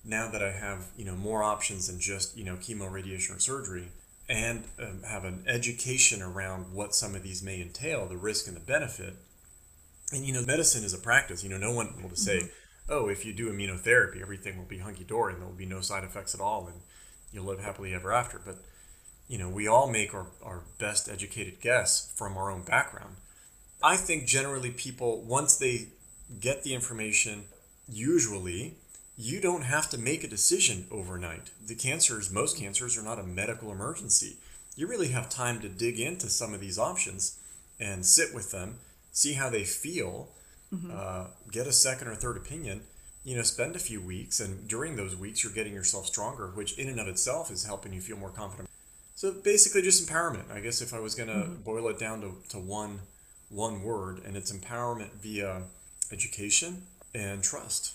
now 0.04 0.30
that 0.30 0.42
I 0.42 0.50
have 0.50 0.88
you 0.96 1.04
know 1.04 1.14
more 1.14 1.42
options 1.42 1.86
than 1.86 2.00
just 2.00 2.36
you 2.36 2.44
know 2.44 2.56
chemo, 2.56 2.90
radiation, 2.90 3.36
or 3.36 3.38
surgery, 3.38 3.88
and 4.28 4.64
um, 4.80 5.02
have 5.02 5.24
an 5.24 5.44
education 5.46 6.22
around 6.22 6.72
what 6.72 6.94
some 6.94 7.14
of 7.14 7.22
these 7.22 7.42
may 7.42 7.60
entail, 7.60 8.06
the 8.06 8.16
risk 8.16 8.46
and 8.46 8.56
the 8.56 8.60
benefit. 8.60 9.14
And 10.12 10.24
you 10.24 10.32
know, 10.32 10.44
medicine 10.44 10.84
is 10.84 10.94
a 10.94 10.98
practice. 10.98 11.42
You 11.42 11.50
know, 11.50 11.58
no 11.58 11.72
one 11.72 12.02
will 12.02 12.10
to 12.10 12.16
say, 12.16 12.38
mm-hmm. 12.38 12.92
"Oh, 12.92 13.08
if 13.08 13.24
you 13.24 13.32
do 13.32 13.50
immunotherapy, 13.52 14.20
everything 14.20 14.58
will 14.58 14.64
be 14.64 14.78
hunky 14.78 15.04
dory 15.04 15.32
and 15.32 15.42
there 15.42 15.48
will 15.48 15.56
be 15.56 15.66
no 15.66 15.80
side 15.80 16.04
effects 16.04 16.34
at 16.34 16.40
all, 16.40 16.66
and 16.66 16.80
you'll 17.32 17.46
live 17.46 17.60
happily 17.60 17.94
ever 17.94 18.12
after." 18.12 18.40
But 18.44 18.56
you 19.28 19.38
know, 19.38 19.48
we 19.48 19.66
all 19.66 19.88
make 19.88 20.14
our, 20.14 20.26
our 20.42 20.64
best 20.78 21.08
educated 21.08 21.60
guess 21.60 22.12
from 22.14 22.36
our 22.36 22.50
own 22.50 22.62
background. 22.62 23.16
I 23.82 23.96
think 23.96 24.26
generally 24.26 24.70
people, 24.70 25.22
once 25.24 25.56
they 25.56 25.88
get 26.40 26.62
the 26.62 26.74
information, 26.74 27.44
usually 27.88 28.76
you 29.16 29.40
don't 29.40 29.62
have 29.62 29.90
to 29.90 29.98
make 29.98 30.24
a 30.24 30.28
decision 30.28 30.86
overnight. 30.90 31.50
The 31.66 31.74
cancers, 31.74 32.30
most 32.30 32.56
cancers, 32.56 32.96
are 32.96 33.02
not 33.02 33.18
a 33.18 33.24
medical 33.24 33.70
emergency. 33.70 34.36
You 34.74 34.86
really 34.86 35.08
have 35.08 35.28
time 35.28 35.60
to 35.60 35.68
dig 35.68 36.00
into 36.00 36.28
some 36.28 36.54
of 36.54 36.60
these 36.60 36.78
options 36.78 37.38
and 37.78 38.06
sit 38.06 38.34
with 38.34 38.52
them, 38.52 38.78
see 39.12 39.34
how 39.34 39.50
they 39.50 39.64
feel, 39.64 40.30
mm-hmm. 40.72 40.90
uh, 40.94 41.26
get 41.50 41.66
a 41.66 41.72
second 41.72 42.08
or 42.08 42.14
third 42.14 42.36
opinion, 42.36 42.82
you 43.24 43.36
know, 43.36 43.42
spend 43.42 43.76
a 43.76 43.78
few 43.78 44.00
weeks, 44.00 44.40
and 44.40 44.66
during 44.66 44.96
those 44.96 45.14
weeks, 45.14 45.44
you're 45.44 45.52
getting 45.52 45.74
yourself 45.74 46.06
stronger, 46.06 46.48
which 46.48 46.76
in 46.78 46.88
and 46.88 46.98
of 46.98 47.06
itself 47.06 47.50
is 47.50 47.64
helping 47.64 47.92
you 47.92 48.00
feel 48.00 48.16
more 48.16 48.30
confident. 48.30 48.68
So 49.14 49.32
basically, 49.32 49.82
just 49.82 50.08
empowerment. 50.08 50.50
I 50.50 50.60
guess 50.60 50.80
if 50.80 50.92
I 50.92 50.98
was 50.98 51.14
gonna 51.14 51.34
mm-hmm. 51.34 51.62
boil 51.62 51.88
it 51.88 51.98
down 51.98 52.20
to, 52.22 52.34
to 52.48 52.58
one 52.58 53.00
one 53.48 53.82
word, 53.82 54.22
and 54.24 54.36
it's 54.36 54.50
empowerment 54.50 55.12
via 55.20 55.62
education 56.10 56.84
and 57.14 57.42
trust. 57.42 57.92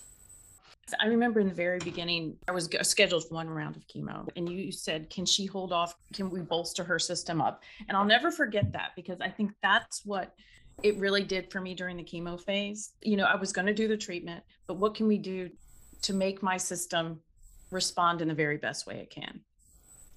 I 0.99 1.07
remember 1.07 1.39
in 1.39 1.47
the 1.47 1.53
very 1.53 1.79
beginning, 1.79 2.37
I 2.47 2.51
was 2.51 2.69
scheduled 2.83 3.27
for 3.27 3.35
one 3.35 3.49
round 3.49 3.75
of 3.75 3.87
chemo, 3.87 4.27
and 4.35 4.49
you 4.49 4.71
said, 4.71 5.09
Can 5.09 5.25
she 5.25 5.45
hold 5.45 5.73
off? 5.73 5.95
Can 6.13 6.29
we 6.29 6.41
bolster 6.41 6.83
her 6.83 6.99
system 6.99 7.41
up? 7.41 7.63
And 7.87 7.97
I'll 7.97 8.05
never 8.05 8.31
forget 8.31 8.71
that 8.73 8.91
because 8.95 9.19
I 9.21 9.29
think 9.29 9.51
that's 9.61 10.05
what 10.05 10.33
it 10.83 10.97
really 10.97 11.23
did 11.23 11.51
for 11.51 11.59
me 11.59 11.73
during 11.73 11.97
the 11.97 12.03
chemo 12.03 12.39
phase. 12.39 12.93
You 13.01 13.17
know, 13.17 13.25
I 13.25 13.35
was 13.35 13.51
going 13.51 13.67
to 13.67 13.73
do 13.73 13.87
the 13.87 13.97
treatment, 13.97 14.43
but 14.67 14.75
what 14.75 14.95
can 14.95 15.07
we 15.07 15.17
do 15.17 15.49
to 16.03 16.13
make 16.13 16.43
my 16.43 16.57
system 16.57 17.19
respond 17.71 18.21
in 18.21 18.27
the 18.27 18.33
very 18.33 18.57
best 18.57 18.85
way 18.85 18.99
it 18.99 19.09
can? 19.09 19.41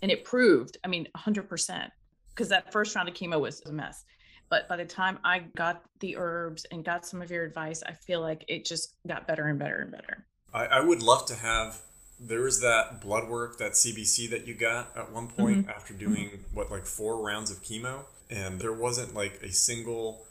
And 0.03 0.11
it 0.11 0.25
proved, 0.25 0.79
I 0.85 0.89
mean, 0.89 1.09
100%, 1.17 1.91
because 2.31 2.49
that 2.49 2.73
first 2.73 2.95
round 2.95 3.09
of 3.09 3.15
chemo 3.15 3.41
was 3.41 3.63
a 3.67 3.73
mess. 3.73 4.05
But 4.51 4.69
by 4.69 4.77
the 4.77 4.85
time 4.85 5.19
I 5.25 5.41
got 5.57 5.83
the 6.01 6.17
herbs 6.17 6.67
and 6.73 6.85
got 6.85 7.07
some 7.07 7.23
of 7.23 7.31
your 7.31 7.45
advice, 7.45 7.83
I 7.87 7.93
feel 7.93 8.21
like 8.21 8.45
it 8.49 8.65
just 8.65 8.97
got 9.07 9.27
better 9.27 9.47
and 9.47 9.59
better 9.59 9.79
and 9.79 9.93
better. 9.93 10.27
I, 10.53 10.67
I 10.67 10.81
would 10.81 11.03
love 11.03 11.27
to 11.27 11.35
have. 11.35 11.81
There 12.19 12.43
was 12.43 12.61
that 12.61 13.01
blood 13.01 13.29
work, 13.29 13.59
that 13.59 13.73
CBC 13.73 14.29
that 14.31 14.47
you 14.47 14.55
got 14.55 14.95
at 14.97 15.11
one 15.11 15.29
point 15.29 15.63
mm-hmm. 15.63 15.71
after 15.71 15.95
doing 15.95 16.29
mm-hmm. 16.29 16.57
what, 16.57 16.71
like 16.71 16.85
four 16.85 17.25
rounds 17.25 17.51
of 17.51 17.63
chemo, 17.63 18.05
and 18.29 18.61
there 18.61 18.73
wasn't 18.73 19.15
like 19.15 19.41
a 19.43 19.51
single 19.51 20.27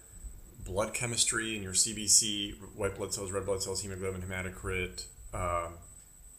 blood 0.65 0.93
chemistry 0.93 1.55
in 1.55 1.63
your 1.63 1.73
CBC, 1.73 2.53
white 2.75 2.95
blood 2.95 3.13
cells, 3.13 3.31
red 3.31 3.45
blood 3.45 3.63
cells, 3.63 3.81
hemoglobin, 3.81 4.21
hematocrit, 4.21 5.05
uh, 5.33 5.69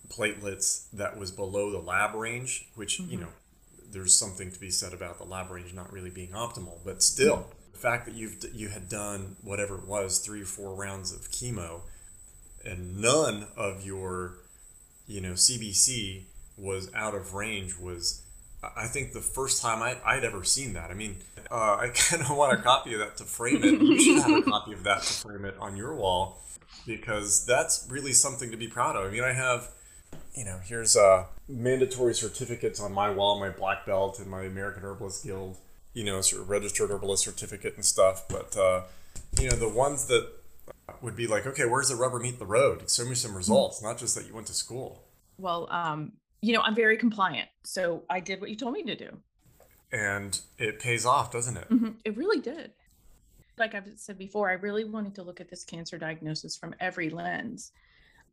platelets 0.09 0.89
that 0.93 1.19
was 1.19 1.31
below 1.31 1.71
the 1.71 1.79
lab 1.79 2.15
range, 2.15 2.69
which, 2.75 3.01
mm-hmm. 3.01 3.11
you 3.11 3.19
know, 3.19 3.29
there's 3.93 4.17
something 4.17 4.51
to 4.53 4.61
be 4.61 4.71
said 4.71 4.93
about 4.93 5.19
the 5.19 5.25
lab 5.25 5.51
range 5.51 5.75
not 5.75 5.93
really 5.93 6.11
being 6.11 6.31
optimal, 6.31 6.79
but 6.85 7.03
still, 7.03 7.39
mm-hmm. 7.39 7.73
the 7.73 7.79
fact 7.79 8.07
that 8.07 8.15
you've 8.15 8.37
you 8.55 8.69
had 8.69 8.89
done 8.89 9.37
whatever 9.43 9.79
it 9.79 9.87
was, 9.87 10.19
three 10.19 10.43
or 10.43 10.47
four 10.47 10.75
rounds 10.75 11.13
of 11.13 11.31
chemo, 11.31 11.81
and 12.65 13.01
none 13.01 13.47
of 13.57 13.85
your, 13.85 14.35
you 15.07 15.21
know, 15.21 15.33
CBC 15.33 16.25
was 16.57 16.93
out 16.95 17.15
of 17.15 17.35
range 17.35 17.79
was, 17.79 18.23
I 18.77 18.87
think 18.87 19.13
the 19.13 19.21
first 19.21 19.63
time 19.63 19.83
I, 19.83 19.97
I'd 20.05 20.25
ever 20.25 20.45
seen 20.45 20.75
that. 20.75 20.91
I 20.91 20.95
mean, 20.95 21.17
uh, 21.51 21.55
I 21.81 21.89
kind 21.95 22.23
of 22.23 22.37
want 22.37 22.59
a 22.59 22.63
copy 22.63 22.93
of 22.95 23.01
that 23.01 23.17
to 23.19 23.25
frame 23.25 23.65
it. 23.65 23.81
You 23.81 24.01
should 24.01 24.23
have 24.23 24.39
a 24.39 24.43
copy 24.43 24.73
of 24.73 24.85
that 24.85 25.03
to 25.03 25.13
frame 25.13 25.45
it 25.45 25.57
on 25.59 25.77
your 25.77 25.95
wall 25.95 26.41
because 26.87 27.45
that's 27.47 27.87
really 27.91 28.13
something 28.13 28.51
to 28.51 28.57
be 28.57 28.69
proud 28.69 28.97
of. 28.97 29.07
I 29.07 29.11
mean, 29.11 29.25
I 29.25 29.33
have, 29.33 29.71
you 30.35 30.45
know, 30.45 30.59
here's 30.63 30.97
uh, 30.97 31.27
mandatory 31.49 32.15
certificates 32.15 32.81
on 32.81 32.93
my 32.93 33.11
wall, 33.11 33.39
my 33.39 33.51
black 33.51 33.87
belt, 33.87 34.19
and 34.19 34.29
my 34.29 34.43
American 34.43 34.83
Herbalist 34.83 35.25
Guild, 35.25 35.57
you 35.95 36.05
know, 36.05 36.21
sort 36.21 36.43
of 36.43 36.51
registered 36.51 36.91
herbalist 36.91 37.25
certificate 37.25 37.75
and 37.77 37.85
stuff. 37.85 38.29
But, 38.29 38.57
uh, 38.57 38.83
you 39.39 39.51
know, 39.51 39.57
the 39.57 39.69
ones 39.69 40.07
that 40.07 40.29
would 41.03 41.17
be 41.17 41.27
like, 41.27 41.47
okay, 41.47 41.65
where's 41.65 41.89
the 41.89 41.97
rubber 41.97 42.19
meet 42.19 42.39
the 42.39 42.47
road? 42.47 42.91
Show 42.91 43.05
me 43.05 43.15
some 43.15 43.37
results, 43.37 43.83
not 43.83 43.99
just 43.99 44.15
that 44.15 44.27
you 44.27 44.35
went 44.35 44.47
to 44.49 44.55
school. 44.55 45.05
Well, 45.39 45.69
um, 45.71 46.13
you 46.43 46.53
know, 46.53 46.63
I'm 46.63 46.75
very 46.75 46.97
compliant. 46.97 47.49
So 47.65 48.05
I 48.09 48.21
did 48.21 48.41
what 48.41 48.51
you 48.51 48.57
told 48.57 48.75
me 48.75 48.83
to 48.85 48.97
do. 48.97 49.17
And 49.93 50.39
it 50.59 50.79
pays 50.79 51.05
off, 51.05 51.31
doesn't 51.33 51.57
it? 51.57 51.69
Mm-hmm. 51.69 51.91
It 52.05 52.17
really 52.17 52.41
did. 52.41 52.73
Like 53.59 53.75
I've 53.75 53.89
said 53.97 54.19
before, 54.19 54.49
I 54.49 54.55
really 54.55 54.85
wanted 54.85 55.15
to 55.17 55.23
look 55.23 55.41
at 55.41 55.51
this 55.51 55.65
cancer 55.65 55.99
diagnosis 55.99 56.57
from 56.57 56.75
every 56.81 57.11
lens. 57.11 57.73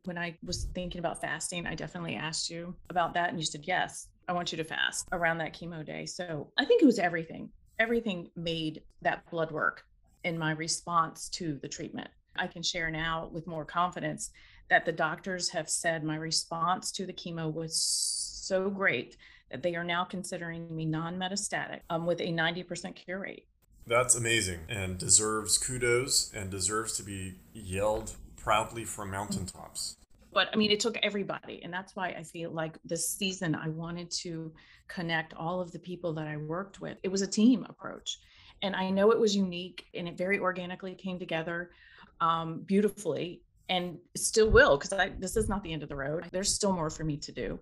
When 0.04 0.16
I 0.16 0.38
was 0.44 0.64
thinking 0.74 1.00
about 1.00 1.20
fasting, 1.20 1.66
I 1.66 1.74
definitely 1.74 2.14
asked 2.14 2.48
you 2.48 2.74
about 2.88 3.12
that. 3.14 3.30
And 3.30 3.38
you 3.38 3.44
said, 3.44 3.64
yes, 3.64 4.08
I 4.28 4.32
want 4.32 4.52
you 4.52 4.58
to 4.58 4.64
fast 4.64 5.08
around 5.12 5.38
that 5.38 5.54
chemo 5.58 5.84
day. 5.84 6.06
So 6.06 6.50
I 6.56 6.64
think 6.64 6.82
it 6.82 6.86
was 6.86 6.98
everything. 6.98 7.50
Everything 7.78 8.30
made 8.36 8.82
that 9.02 9.28
blood 9.30 9.50
work 9.50 9.84
in 10.24 10.38
my 10.38 10.52
response 10.52 11.28
to 11.30 11.58
the 11.62 11.68
treatment. 11.68 12.08
I 12.38 12.46
can 12.46 12.62
share 12.62 12.90
now 12.90 13.28
with 13.32 13.46
more 13.46 13.64
confidence 13.64 14.30
that 14.68 14.84
the 14.84 14.92
doctors 14.92 15.48
have 15.50 15.68
said 15.68 16.04
my 16.04 16.16
response 16.16 16.92
to 16.92 17.06
the 17.06 17.12
chemo 17.12 17.52
was 17.52 17.74
so 17.80 18.70
great 18.70 19.16
that 19.50 19.62
they 19.62 19.74
are 19.74 19.84
now 19.84 20.04
considering 20.04 20.74
me 20.74 20.84
non 20.84 21.18
metastatic 21.18 21.80
um, 21.90 22.06
with 22.06 22.20
a 22.20 22.28
90% 22.28 22.94
cure 22.94 23.20
rate. 23.20 23.46
That's 23.86 24.14
amazing 24.14 24.60
and 24.68 24.98
deserves 24.98 25.56
kudos 25.56 26.30
and 26.34 26.50
deserves 26.50 26.96
to 26.98 27.02
be 27.02 27.36
yelled 27.54 28.12
proudly 28.36 28.84
from 28.84 29.10
mountaintops. 29.10 29.96
But 30.32 30.48
I 30.52 30.56
mean, 30.56 30.70
it 30.70 30.80
took 30.80 30.98
everybody. 31.02 31.62
And 31.64 31.72
that's 31.72 31.96
why 31.96 32.08
I 32.10 32.22
feel 32.22 32.50
like 32.50 32.78
this 32.84 33.08
season 33.08 33.54
I 33.54 33.68
wanted 33.70 34.10
to 34.22 34.52
connect 34.86 35.32
all 35.34 35.60
of 35.60 35.72
the 35.72 35.78
people 35.78 36.12
that 36.14 36.26
I 36.26 36.36
worked 36.36 36.80
with. 36.80 36.98
It 37.02 37.08
was 37.08 37.22
a 37.22 37.26
team 37.26 37.66
approach. 37.68 38.18
And 38.60 38.76
I 38.76 38.90
know 38.90 39.10
it 39.10 39.18
was 39.18 39.34
unique 39.34 39.86
and 39.94 40.06
it 40.06 40.18
very 40.18 40.38
organically 40.38 40.94
came 40.94 41.18
together 41.18 41.70
um, 42.20 42.60
beautifully 42.60 43.42
and 43.68 43.98
still 44.16 44.50
will 44.50 44.76
because 44.76 45.10
this 45.18 45.36
is 45.36 45.48
not 45.48 45.62
the 45.62 45.72
end 45.72 45.82
of 45.82 45.88
the 45.88 45.96
road. 45.96 46.26
There's 46.32 46.52
still 46.52 46.72
more 46.72 46.90
for 46.90 47.04
me 47.04 47.16
to 47.18 47.32
do, 47.32 47.58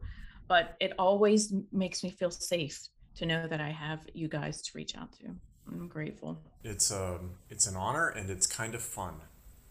but 0.48 0.76
it 0.80 0.92
always 0.98 1.52
makes 1.72 2.04
me 2.04 2.10
feel 2.10 2.30
safe 2.30 2.88
to 3.16 3.26
know 3.26 3.46
that 3.48 3.60
I 3.60 3.70
have 3.70 4.00
you 4.14 4.28
guys 4.28 4.62
to 4.62 4.70
reach 4.74 4.96
out 4.96 5.12
to. 5.20 5.34
I'm 5.68 5.88
grateful. 5.88 6.40
It's 6.62 6.92
um 6.92 7.32
it's 7.50 7.66
an 7.66 7.76
honor 7.76 8.08
and 8.08 8.30
it's 8.30 8.46
kind 8.46 8.74
of 8.74 8.82
fun, 8.82 9.14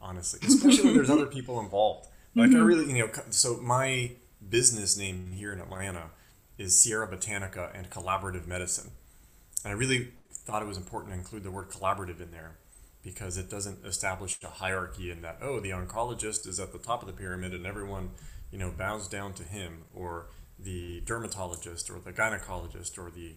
honestly, 0.01 0.39
especially 0.47 0.85
when 0.85 0.95
there's 0.95 1.09
other 1.09 1.27
people 1.27 1.59
involved. 1.59 2.09
Like 2.35 2.49
mm-hmm. 2.49 2.59
I 2.59 2.63
really, 2.63 2.85
you 2.91 2.99
know, 2.99 3.11
so 3.29 3.57
my 3.57 4.11
business 4.49 4.97
name 4.97 5.31
here 5.33 5.53
in 5.53 5.61
Atlanta 5.61 6.09
is 6.57 6.81
Sierra 6.81 7.07
Botanica 7.07 7.69
and 7.73 7.89
Collaborative 7.89 8.45
Medicine, 8.45 8.91
and 9.63 9.71
I 9.71 9.75
really 9.75 10.09
thought 10.31 10.61
it 10.61 10.67
was 10.67 10.77
important 10.77 11.13
to 11.13 11.17
include 11.17 11.43
the 11.43 11.51
word 11.51 11.69
collaborative 11.69 12.21
in 12.21 12.31
there 12.31 12.57
because 13.05 13.37
it 13.37 13.49
doesn't 13.49 13.85
establish 13.85 14.37
a 14.43 14.47
hierarchy 14.47 15.11
in 15.11 15.21
that 15.21 15.37
oh 15.41 15.61
the 15.61 15.69
oncologist 15.69 16.45
is 16.47 16.59
at 16.59 16.73
the 16.73 16.79
top 16.79 17.01
of 17.01 17.07
the 17.07 17.13
pyramid 17.13 17.53
and 17.53 17.65
everyone 17.65 18.09
you 18.51 18.57
know 18.57 18.73
bows 18.75 19.07
down 19.07 19.31
to 19.31 19.43
him 19.43 19.83
or 19.93 20.25
the 20.59 21.01
dermatologist 21.05 21.89
or 21.89 21.99
the 21.99 22.11
gynecologist 22.11 22.97
or 22.97 23.09
the 23.11 23.35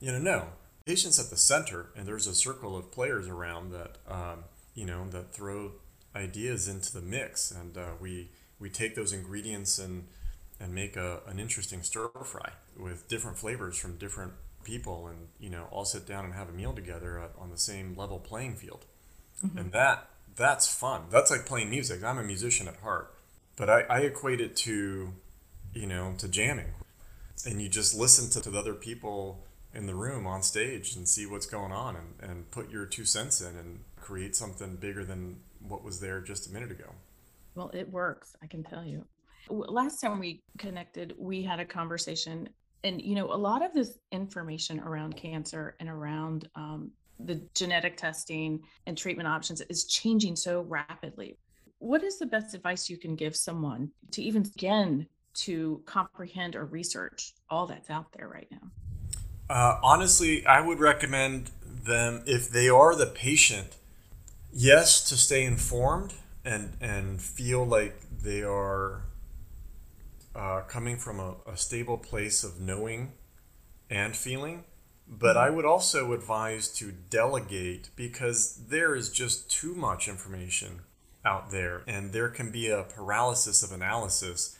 you 0.00 0.10
know 0.12 0.18
no. 0.18 0.46
Patients 0.86 1.18
at 1.18 1.28
the 1.28 1.36
center 1.36 1.90
and 1.96 2.06
there's 2.06 2.26
a 2.26 2.34
circle 2.34 2.74
of 2.74 2.90
players 2.90 3.28
around 3.28 3.72
that 3.72 3.96
um, 4.08 4.44
you 4.74 4.86
know 4.86 5.06
that 5.10 5.34
throw 5.34 5.72
ideas 6.16 6.66
into 6.66 6.90
the 6.94 7.02
mix 7.02 7.50
and 7.50 7.76
uh, 7.76 7.90
we 8.00 8.30
we 8.58 8.70
take 8.70 8.94
those 8.94 9.12
ingredients 9.12 9.78
and 9.78 10.06
and 10.60 10.74
make 10.74 10.96
a, 10.96 11.20
an 11.26 11.38
interesting 11.38 11.82
stir 11.82 12.08
fry 12.24 12.52
with 12.78 13.06
different 13.08 13.36
flavors 13.36 13.76
from 13.76 13.98
different 13.98 14.32
people 14.64 15.08
and 15.08 15.28
you 15.38 15.50
know 15.50 15.66
all 15.70 15.84
sit 15.84 16.06
down 16.06 16.24
and 16.24 16.34
have 16.34 16.48
a 16.48 16.52
meal 16.52 16.72
together 16.72 17.22
on 17.38 17.50
the 17.50 17.58
same 17.58 17.94
level 17.94 18.18
playing 18.18 18.54
field 18.54 18.86
mm-hmm. 19.44 19.58
and 19.58 19.72
that 19.72 20.08
that's 20.36 20.72
fun. 20.72 21.02
That's 21.10 21.30
like 21.30 21.46
playing 21.46 21.70
music. 21.70 22.04
I'm 22.04 22.18
a 22.18 22.22
musician 22.22 22.68
at 22.68 22.76
heart, 22.76 23.14
but 23.56 23.68
I, 23.68 23.80
I 23.82 23.98
equate 24.00 24.40
it 24.40 24.54
to, 24.56 25.12
you 25.74 25.86
know, 25.86 26.14
to 26.18 26.28
jamming, 26.28 26.72
and 27.44 27.60
you 27.60 27.68
just 27.68 27.94
listen 27.94 28.30
to, 28.30 28.40
to 28.40 28.50
the 28.50 28.58
other 28.58 28.74
people 28.74 29.44
in 29.74 29.86
the 29.86 29.94
room 29.94 30.26
on 30.26 30.42
stage 30.42 30.96
and 30.96 31.08
see 31.08 31.26
what's 31.26 31.46
going 31.46 31.72
on 31.72 31.96
and, 31.96 32.30
and 32.30 32.50
put 32.50 32.70
your 32.70 32.86
two 32.86 33.04
cents 33.04 33.40
in 33.40 33.56
and 33.56 33.80
create 33.96 34.34
something 34.34 34.76
bigger 34.76 35.04
than 35.04 35.40
what 35.60 35.84
was 35.84 36.00
there 36.00 36.20
just 36.20 36.48
a 36.48 36.52
minute 36.52 36.70
ago. 36.70 36.90
Well, 37.54 37.70
it 37.74 37.90
works, 37.90 38.36
I 38.42 38.46
can 38.46 38.62
tell 38.62 38.84
you. 38.84 39.04
Last 39.50 40.00
time 40.00 40.18
we 40.20 40.42
connected, 40.58 41.14
we 41.18 41.42
had 41.42 41.58
a 41.58 41.64
conversation, 41.64 42.48
and 42.84 43.02
you 43.02 43.14
know, 43.14 43.32
a 43.32 43.36
lot 43.36 43.64
of 43.64 43.72
this 43.72 43.98
information 44.12 44.80
around 44.80 45.16
cancer 45.16 45.74
and 45.80 45.88
around 45.88 46.48
um, 46.54 46.90
the 47.18 47.40
genetic 47.54 47.96
testing 47.96 48.60
and 48.86 48.96
treatment 48.96 49.28
options 49.28 49.60
is 49.62 49.84
changing 49.86 50.36
so 50.36 50.62
rapidly. 50.62 51.36
What 51.78 52.02
is 52.02 52.18
the 52.18 52.26
best 52.26 52.54
advice 52.54 52.88
you 52.88 52.96
can 52.96 53.14
give 53.14 53.36
someone 53.36 53.90
to 54.12 54.22
even 54.22 54.42
begin 54.42 55.06
to 55.34 55.82
comprehend 55.86 56.56
or 56.56 56.64
research 56.64 57.32
all 57.50 57.66
that's 57.66 57.90
out 57.90 58.06
there 58.12 58.28
right 58.28 58.48
now? 58.50 58.70
Uh, 59.48 59.78
honestly, 59.82 60.44
I 60.44 60.60
would 60.60 60.80
recommend 60.80 61.50
them 61.64 62.22
if 62.26 62.50
they 62.50 62.68
are 62.68 62.94
the 62.94 63.06
patient, 63.06 63.76
yes, 64.52 65.08
to 65.08 65.16
stay 65.16 65.44
informed 65.44 66.14
and 66.44 66.76
and 66.80 67.20
feel 67.20 67.64
like 67.64 68.00
they 68.22 68.42
are 68.42 69.04
uh, 70.34 70.60
coming 70.62 70.96
from 70.96 71.18
a, 71.18 71.34
a 71.46 71.56
stable 71.56 71.98
place 71.98 72.44
of 72.44 72.60
knowing 72.60 73.12
and 73.90 74.14
feeling 74.14 74.64
but 75.08 75.36
I 75.36 75.50
would 75.50 75.64
also 75.64 76.12
advise 76.12 76.68
to 76.74 76.92
delegate 76.92 77.90
because 77.96 78.60
there 78.68 78.94
is 78.94 79.10
just 79.10 79.50
too 79.50 79.74
much 79.74 80.06
information 80.06 80.80
out 81.24 81.50
there 81.50 81.82
and 81.86 82.12
there 82.12 82.28
can 82.28 82.50
be 82.50 82.68
a 82.68 82.82
paralysis 82.82 83.62
of 83.62 83.72
analysis. 83.72 84.56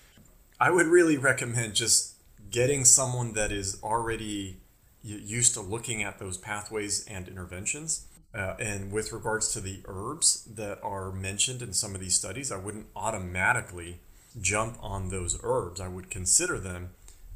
I 0.58 0.70
would 0.70 0.86
really 0.86 1.18
recommend 1.18 1.74
just 1.74 2.14
getting 2.50 2.84
someone 2.84 3.34
that 3.34 3.52
is 3.52 3.78
already 3.82 4.58
used 5.02 5.54
to 5.54 5.60
looking 5.60 6.02
at 6.02 6.18
those 6.18 6.38
pathways 6.38 7.06
and 7.06 7.28
interventions. 7.28 8.06
Uh, 8.34 8.54
and 8.58 8.92
with 8.92 9.12
regards 9.12 9.52
to 9.52 9.60
the 9.60 9.80
herbs 9.86 10.44
that 10.44 10.78
are 10.82 11.12
mentioned 11.12 11.62
in 11.62 11.72
some 11.72 11.94
of 11.94 12.00
these 12.00 12.14
studies, 12.14 12.50
I 12.50 12.56
wouldn't 12.56 12.86
automatically 12.96 14.00
jump 14.40 14.78
on 14.80 15.08
those 15.08 15.38
herbs. 15.42 15.80
I 15.80 15.88
would 15.88 16.10
consider 16.10 16.58
them. 16.58 16.90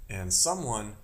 And 0.09 0.33
someone, 0.33 0.97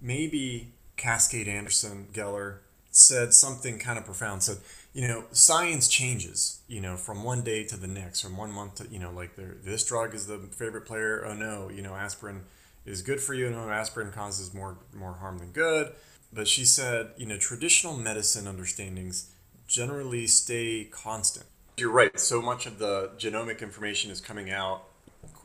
maybe 0.00 0.72
Cascade 0.98 1.48
Anderson 1.48 2.08
Geller, 2.12 2.58
said 2.90 3.32
something 3.32 3.78
kind 3.78 3.98
of 3.98 4.04
profound. 4.04 4.42
Said, 4.42 4.58
you 4.92 5.06
know, 5.06 5.24
science 5.30 5.88
changes, 5.88 6.60
you 6.68 6.80
know, 6.80 6.96
from 6.96 7.22
one 7.22 7.42
day 7.42 7.64
to 7.64 7.76
the 7.76 7.86
next, 7.86 8.20
from 8.20 8.36
one 8.36 8.50
month 8.50 8.76
to, 8.76 8.88
you 8.88 8.98
know, 8.98 9.10
like 9.10 9.36
this 9.36 9.86
drug 9.86 10.14
is 10.14 10.26
the 10.26 10.38
favorite 10.50 10.84
player. 10.84 11.24
Oh 11.24 11.34
no, 11.34 11.70
you 11.70 11.80
know, 11.80 11.94
aspirin 11.94 12.42
is 12.84 13.00
good 13.02 13.20
for 13.20 13.32
you. 13.34 13.48
No, 13.48 13.70
aspirin 13.70 14.12
causes 14.12 14.52
more 14.52 14.78
more 14.92 15.14
harm 15.14 15.38
than 15.38 15.52
good. 15.52 15.92
But 16.32 16.48
she 16.48 16.64
said, 16.64 17.12
you 17.16 17.24
know, 17.24 17.38
traditional 17.38 17.96
medicine 17.96 18.46
understandings 18.46 19.30
generally 19.66 20.26
stay 20.26 20.84
constant. 20.90 21.46
You're 21.78 21.92
right. 21.92 22.18
So 22.18 22.42
much 22.42 22.66
of 22.66 22.78
the 22.78 23.12
genomic 23.18 23.62
information 23.62 24.10
is 24.10 24.20
coming 24.20 24.50
out 24.50 24.82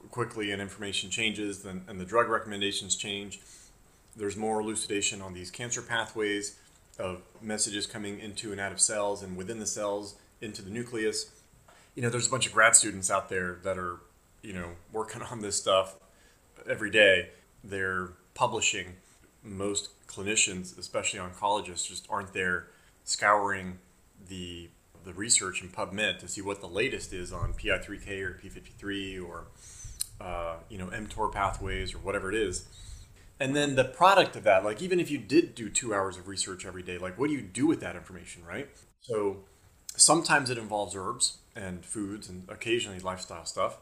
quickly, 0.10 0.52
and 0.52 0.62
information 0.62 1.10
changes, 1.10 1.64
and, 1.66 1.84
and 1.88 2.00
the 2.00 2.06
drug 2.06 2.28
recommendations 2.30 2.96
change. 2.96 3.40
There's 4.16 4.38
more 4.38 4.62
elucidation 4.62 5.22
on 5.22 5.34
these 5.34 5.50
cancer 5.50 5.82
pathways 5.82 6.58
of 7.00 7.22
messages 7.42 7.88
coming 7.88 8.20
into 8.20 8.52
and 8.52 8.62
out 8.62 8.72
of 8.72 8.80
cells 8.80 9.24
and 9.24 9.36
within 9.36 9.60
the 9.60 9.66
cells 9.66 10.16
into 10.42 10.62
the 10.62 10.70
nucleus. 10.70 11.32
You 11.96 12.04
know, 12.04 12.10
there's 12.10 12.28
a 12.28 12.32
bunch 12.32 12.46
of 12.46 12.54
grad 12.54 12.76
students 12.76 13.10
out 13.10 13.30
there 13.30 13.60
that 13.64 13.78
are, 13.78 14.00
you 14.42 14.54
know, 14.54 14.72
working 14.92 15.22
on 15.32 15.42
this 15.42 15.56
stuff 15.56 15.96
every 16.70 16.92
day. 16.92 17.30
They're 17.64 18.10
publishing. 18.34 18.98
Most 19.44 19.90
clinicians, 20.08 20.78
especially 20.78 21.20
oncologists, 21.20 21.88
just 21.88 22.08
aren't 22.10 22.34
there 22.34 22.68
scouring 23.04 23.80
the 24.30 24.70
the 25.04 25.14
research 25.14 25.62
in 25.62 25.68
PubMed 25.68 26.20
to 26.20 26.30
see 26.30 26.42
what 26.42 26.62
the 26.62 26.68
latest 26.68 27.12
is 27.12 27.34
on 27.34 27.54
PI3K 27.54 28.22
or 28.22 28.40
P53 28.42 29.22
or 29.28 29.48
uh, 30.22 30.56
you 30.70 30.78
know 30.78 30.88
mTOR 30.88 31.30
pathways 31.30 31.94
or 31.94 31.98
whatever 31.98 32.30
it 32.30 32.36
is 32.36 32.66
and 33.40 33.56
then 33.56 33.76
the 33.76 33.84
product 33.84 34.36
of 34.36 34.44
that 34.44 34.64
like 34.64 34.82
even 34.82 35.00
if 35.00 35.10
you 35.10 35.18
did 35.18 35.56
do 35.56 35.70
two 35.70 35.94
hours 35.94 36.18
of 36.18 36.28
research 36.28 36.66
every 36.66 36.84
day 36.84 36.98
like 36.98 37.18
what 37.18 37.28
do 37.28 37.34
you 37.34 37.42
do 37.42 37.68
with 37.68 37.80
that 37.82 37.96
information 37.96 38.44
right? 38.46 38.70
So 39.02 39.44
sometimes 39.96 40.50
it 40.50 40.58
involves 40.58 40.96
herbs 40.96 41.38
and 41.56 41.86
foods 41.86 42.30
and 42.30 42.48
occasionally 42.50 43.00
lifestyle 43.00 43.46
stuff. 43.46 43.78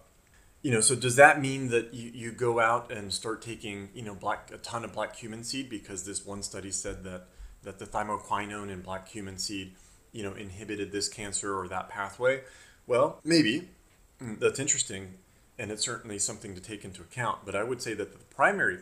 You 0.61 0.71
know 0.71 0.81
so 0.81 0.95
does 0.95 1.15
that 1.15 1.41
mean 1.41 1.69
that 1.69 1.93
you, 1.93 2.11
you 2.13 2.31
go 2.31 2.59
out 2.59 2.91
and 2.91 3.13
start 3.13 3.41
taking 3.41 3.89
you 3.93 4.03
know 4.03 4.15
black 4.15 4.51
a 4.53 4.57
ton 4.57 4.83
of 4.83 4.93
black 4.93 5.15
cumin 5.15 5.43
seed? 5.43 5.69
Because 5.69 6.05
this 6.05 6.25
one 6.25 6.43
study 6.43 6.71
said 6.71 7.03
that 7.03 7.27
that 7.63 7.79
the 7.79 7.85
thymoquinone 7.85 8.71
in 8.71 8.81
black 8.81 9.09
cumin 9.09 9.37
seed 9.37 9.75
you 10.11 10.23
know 10.23 10.33
inhibited 10.33 10.91
this 10.91 11.09
cancer 11.09 11.57
or 11.57 11.67
that 11.67 11.89
pathway? 11.89 12.41
Well 12.87 13.19
maybe. 13.23 13.69
Mm, 14.21 14.39
that's 14.39 14.59
interesting 14.59 15.15
and 15.57 15.69
it's 15.71 15.83
certainly 15.83 16.17
something 16.17 16.55
to 16.55 16.61
take 16.61 16.83
into 16.85 17.01
account. 17.01 17.39
But 17.45 17.55
i 17.55 17.63
would 17.63 17.81
say 17.81 17.93
that 17.95 18.11
the 18.11 18.19
primary 18.35 18.79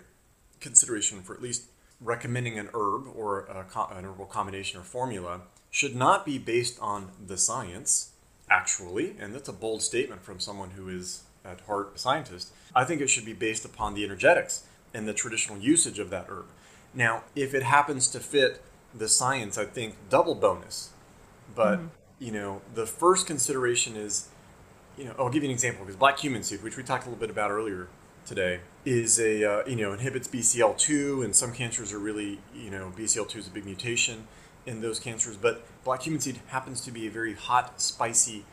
consideration 0.60 1.22
for 1.22 1.34
at 1.34 1.42
least 1.42 1.63
recommending 2.01 2.58
an 2.58 2.70
herb 2.74 3.08
or 3.16 3.42
a, 3.42 3.96
an 3.96 4.06
herbal 4.06 4.25
combination 4.25 4.80
or 4.80 4.84
formula 4.84 5.42
should 5.70 5.96
not 5.96 6.25
be 6.25 6.38
based 6.38 6.80
on 6.80 7.12
the 7.25 7.38
science, 7.38 8.12
actually, 8.50 9.16
and 9.20 9.34
that's 9.36 9.50
a 9.50 9.54
bold 9.54 9.82
statement 9.82 10.24
from 10.24 10.39
someone 10.39 10.72
who 10.72 10.89
is 10.89 11.24
at 11.46 11.62
heart 11.62 11.92
a 11.96 12.00
scientist. 12.00 12.51
I 12.75 12.86
think 12.86 13.01
it 13.01 13.10
should 13.10 13.25
be 13.25 13.34
based 13.34 13.66
upon 13.66 13.94
the 13.94 14.04
energetics 14.04 14.63
and 14.94 15.08
the 15.08 15.13
traditional 15.13 15.60
usage 15.60 16.00
of 16.00 16.10
that 16.10 16.25
herb. 16.30 16.46
Now, 16.94 17.24
if 17.36 17.54
it 17.54 17.63
happens 17.63 18.08
to 18.10 18.20
fit 18.20 18.62
the 18.95 19.08
science, 19.08 19.58
I 19.58 19.65
think 19.65 19.95
double 20.10 20.36
bonus. 20.36 20.89
But, 21.56 21.78
mm-hmm. 21.78 21.88
you 22.19 22.32
know, 22.32 22.62
the 22.74 22.86
first 22.86 23.28
consideration 23.28 23.95
is, 23.95 24.30
you 24.98 25.06
know, 25.06 25.13
I'll 25.19 25.30
give 25.30 25.43
you 25.43 25.50
an 25.50 25.54
example 25.54 25.86
because 25.86 25.95
black 25.95 26.17
cumin 26.17 26.43
seed, 26.43 26.63
which 26.63 26.78
we 26.78 26.84
talked 26.84 27.06
a 27.06 27.10
little 27.10 27.19
bit 27.19 27.30
about 27.30 27.52
earlier, 27.52 27.88
today 28.26 28.60
is 28.89 29.19
a 29.19 29.43
uh, 29.43 29.63
you 29.67 29.75
know 29.75 29.93
inhibits 29.93 30.28
BCL2 30.28 31.23
and 31.23 31.36
some 31.36 31.54
cancers 31.54 31.93
are 31.93 31.99
really 31.99 32.39
you 32.56 32.71
know 32.71 32.91
BCL2 32.97 33.36
is 33.36 33.47
a 33.47 33.52
big 33.52 33.63
mutation 33.63 34.28
in 34.65 34.82
those 34.82 34.99
cancers 34.99 35.38
but 35.38 35.63
black 35.84 36.02
cumin 36.02 36.19
seed 36.19 36.41
happens 36.47 36.82
to 36.82 36.91
be 36.91 37.06
a 37.06 37.12
very 37.12 37.36
hot 37.36 37.80
spicy 37.80 38.45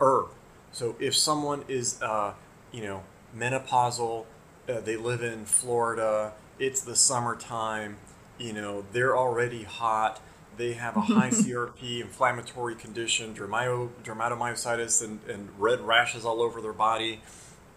herb. 0.00 0.26
So 0.72 0.96
if 0.98 1.14
someone 1.14 1.64
is 1.68 2.02
uh, 2.02 2.34
you 2.72 2.82
know 2.82 3.04
menopausal 3.36 4.26
uh, 4.68 4.80
they 4.80 4.96
live 4.96 5.22
in 5.22 5.44
Florida 5.44 6.32
it's 6.58 6.80
the 6.80 6.96
summertime 6.96 7.98
you 8.40 8.52
know 8.52 8.84
they're 8.92 9.16
already 9.16 9.62
hot 9.62 10.20
they 10.56 10.72
have 10.72 10.96
a 10.96 11.02
high 11.02 11.30
CRP 11.30 12.00
inflammatory 12.00 12.74
condition 12.74 13.36
dermatomyositis 13.36 15.04
and, 15.04 15.20
and 15.28 15.48
red 15.60 15.80
rashes 15.80 16.24
all 16.24 16.42
over 16.42 16.60
their 16.60 16.72
body 16.72 17.20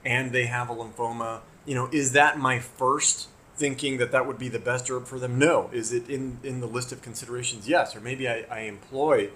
and 0.06 0.32
they 0.32 0.45
have 0.45 0.69
a 0.69 0.75
lymphoma, 0.75 1.41
you 1.65 1.76
know, 1.76 1.89
is 1.91 2.12
that 2.13 2.38
my 2.38 2.60
first 2.60 3.30
thinking 3.56 3.97
that 3.97 4.12
that 4.12 4.26
would 4.28 4.39
be 4.39 4.49
the 4.49 4.60
best 4.60 4.89
herb 4.89 5.06
for 5.06 5.19
them? 5.19 5.38
No. 5.38 5.69
Is 5.71 5.93
it 5.93 6.10
in, 6.10 6.39
in 6.43 6.60
the 6.60 6.67
list 6.67 6.91
of 6.91 7.02
considerations? 7.02 7.67
Yes. 7.67 7.95
Or 7.95 8.02
maybe 8.02 8.28
I, 8.28 8.45
I 8.49 8.60
employ 8.62 9.30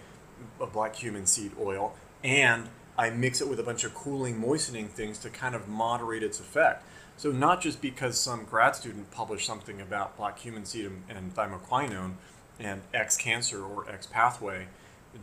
a 0.60 0.66
black 0.66 0.94
cumin 0.94 1.26
seed 1.26 1.52
oil 1.60 1.96
and 2.24 2.70
I 2.98 3.10
mix 3.12 3.42
it 3.42 3.48
with 3.48 3.60
a 3.60 3.64
bunch 3.64 3.84
of 3.84 3.94
cooling, 3.94 4.40
moistening 4.40 4.88
things 4.88 5.20
to 5.20 5.30
kind 5.30 5.56
of 5.56 5.68
moderate 5.68 6.24
its 6.24 6.40
effect. 6.40 6.84
So 7.16 7.32
not 7.32 7.62
just 7.62 7.82
because 7.82 8.20
some 8.20 8.44
grad 8.44 8.76
student 8.76 9.12
published 9.12 9.46
something 9.46 9.82
about 9.82 10.18
black 10.18 10.38
cumin 10.38 10.66
seed 10.66 10.86
and, 10.86 11.04
and 11.10 11.36
thymoquinone 11.36 12.14
and 12.60 12.82
X 12.94 13.18
cancer 13.18 13.64
or 13.64 13.90
X 13.90 14.08
pathway, 14.08 14.68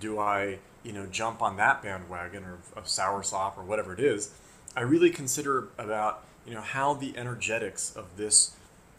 do 0.01 0.19
I, 0.19 0.59
you 0.83 0.93
know, 0.93 1.07
jump 1.07 1.43
on 1.43 1.57
that 1.57 1.83
bandwagon 1.83 2.45
or 2.45 2.59
of 2.77 2.87
soursop 2.87 3.59
or 3.59 3.65
whatever 3.65 3.93
it 3.93 4.01
is 4.01 4.31
I 4.77 4.81
really 4.81 5.11
consider 5.11 5.69
about 5.79 6.25
you 6.47 6.55
know 6.55 6.61
how 6.61 6.95
the 6.95 7.17
energetics 7.17 7.95
of 7.95 8.17
this 8.17 8.57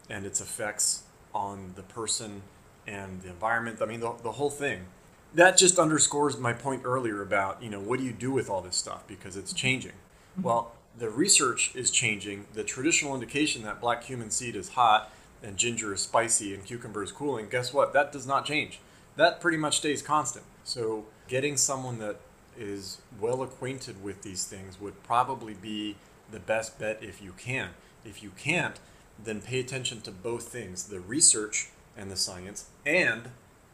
and 0.10 0.26
its 0.26 0.42
effects 0.42 1.04
on 1.34 1.74
the 1.76 1.84
person 1.84 2.42
and 2.88 3.22
the 3.22 3.30
environment. 3.30 3.82
I 3.82 3.86
mean, 3.86 4.00
the, 4.00 4.14
the 4.24 4.34
whole 4.34 4.50
thing. 4.50 4.86
That 5.34 5.58
just 5.58 5.78
underscores 5.78 6.38
my 6.38 6.54
point 6.54 6.84
earlier 6.86 7.22
about 7.22 7.62
you 7.62 7.70
know 7.70 7.80
what 7.80 8.00
do 8.00 8.06
you 8.06 8.14
do 8.14 8.32
with 8.32 8.50
all 8.50 8.62
this 8.62 8.78
stuff 8.78 9.06
because 9.08 9.36
it's 9.36 9.54
changing. 9.54 9.92
Mm-hmm. 9.92 10.44
Well, 10.44 10.72
the 10.98 11.10
research 11.10 11.72
is 11.76 11.92
changing. 11.92 12.46
The 12.54 12.64
traditional 12.64 13.14
indication 13.14 13.64
that 13.64 13.82
black 13.82 14.04
cumin 14.04 14.30
seed 14.32 14.56
is 14.56 14.70
hot 14.70 15.12
and 15.44 15.58
ginger 15.58 15.94
is 15.94 16.02
spicy 16.02 16.54
and 16.54 16.64
cucumber 16.66 17.04
is 17.04 17.12
cooling. 17.12 17.48
Guess 17.50 17.74
what? 17.74 17.94
That 17.94 18.12
does 18.12 18.26
not 18.26 18.46
change. 18.46 18.80
That 19.18 19.42
pretty 19.42 19.58
much 19.58 19.78
stays 19.78 20.02
constant. 20.02 20.46
So 20.64 21.06
getting 21.28 21.58
someone 21.58 22.00
that 22.00 22.18
is 22.58 23.02
well 23.20 23.44
acquainted 23.44 24.04
with 24.04 24.22
these 24.22 24.46
things 24.46 24.80
would 24.80 25.04
probably 25.04 25.54
be 25.54 25.98
the 26.32 26.40
best 26.40 26.80
bet 26.80 27.00
if 27.02 27.22
you 27.22 27.34
can. 27.38 27.70
If 28.04 28.22
you 28.22 28.32
can't, 28.38 28.80
then 29.24 29.42
pay 29.42 29.60
attention 29.60 30.02
to 30.02 30.12
both 30.12 30.48
things 30.50 30.86
the 30.86 31.00
research 31.00 31.70
and 31.98 32.12
the 32.12 32.16
science 32.16 32.66
and 32.86 33.30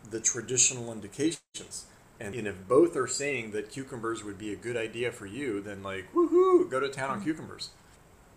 the 0.09 0.19
traditional 0.19 0.91
indications. 0.91 1.85
And 2.19 2.35
if 2.35 2.67
both 2.67 2.95
are 2.95 3.07
saying 3.07 3.51
that 3.51 3.71
cucumbers 3.71 4.23
would 4.23 4.37
be 4.37 4.53
a 4.53 4.55
good 4.55 4.77
idea 4.77 5.11
for 5.11 5.25
you, 5.25 5.59
then 5.59 5.81
like, 5.81 6.13
woohoo, 6.13 6.69
go 6.69 6.79
to 6.79 6.89
town 6.89 7.09
on 7.09 7.17
mm-hmm. 7.17 7.25
cucumbers. 7.25 7.71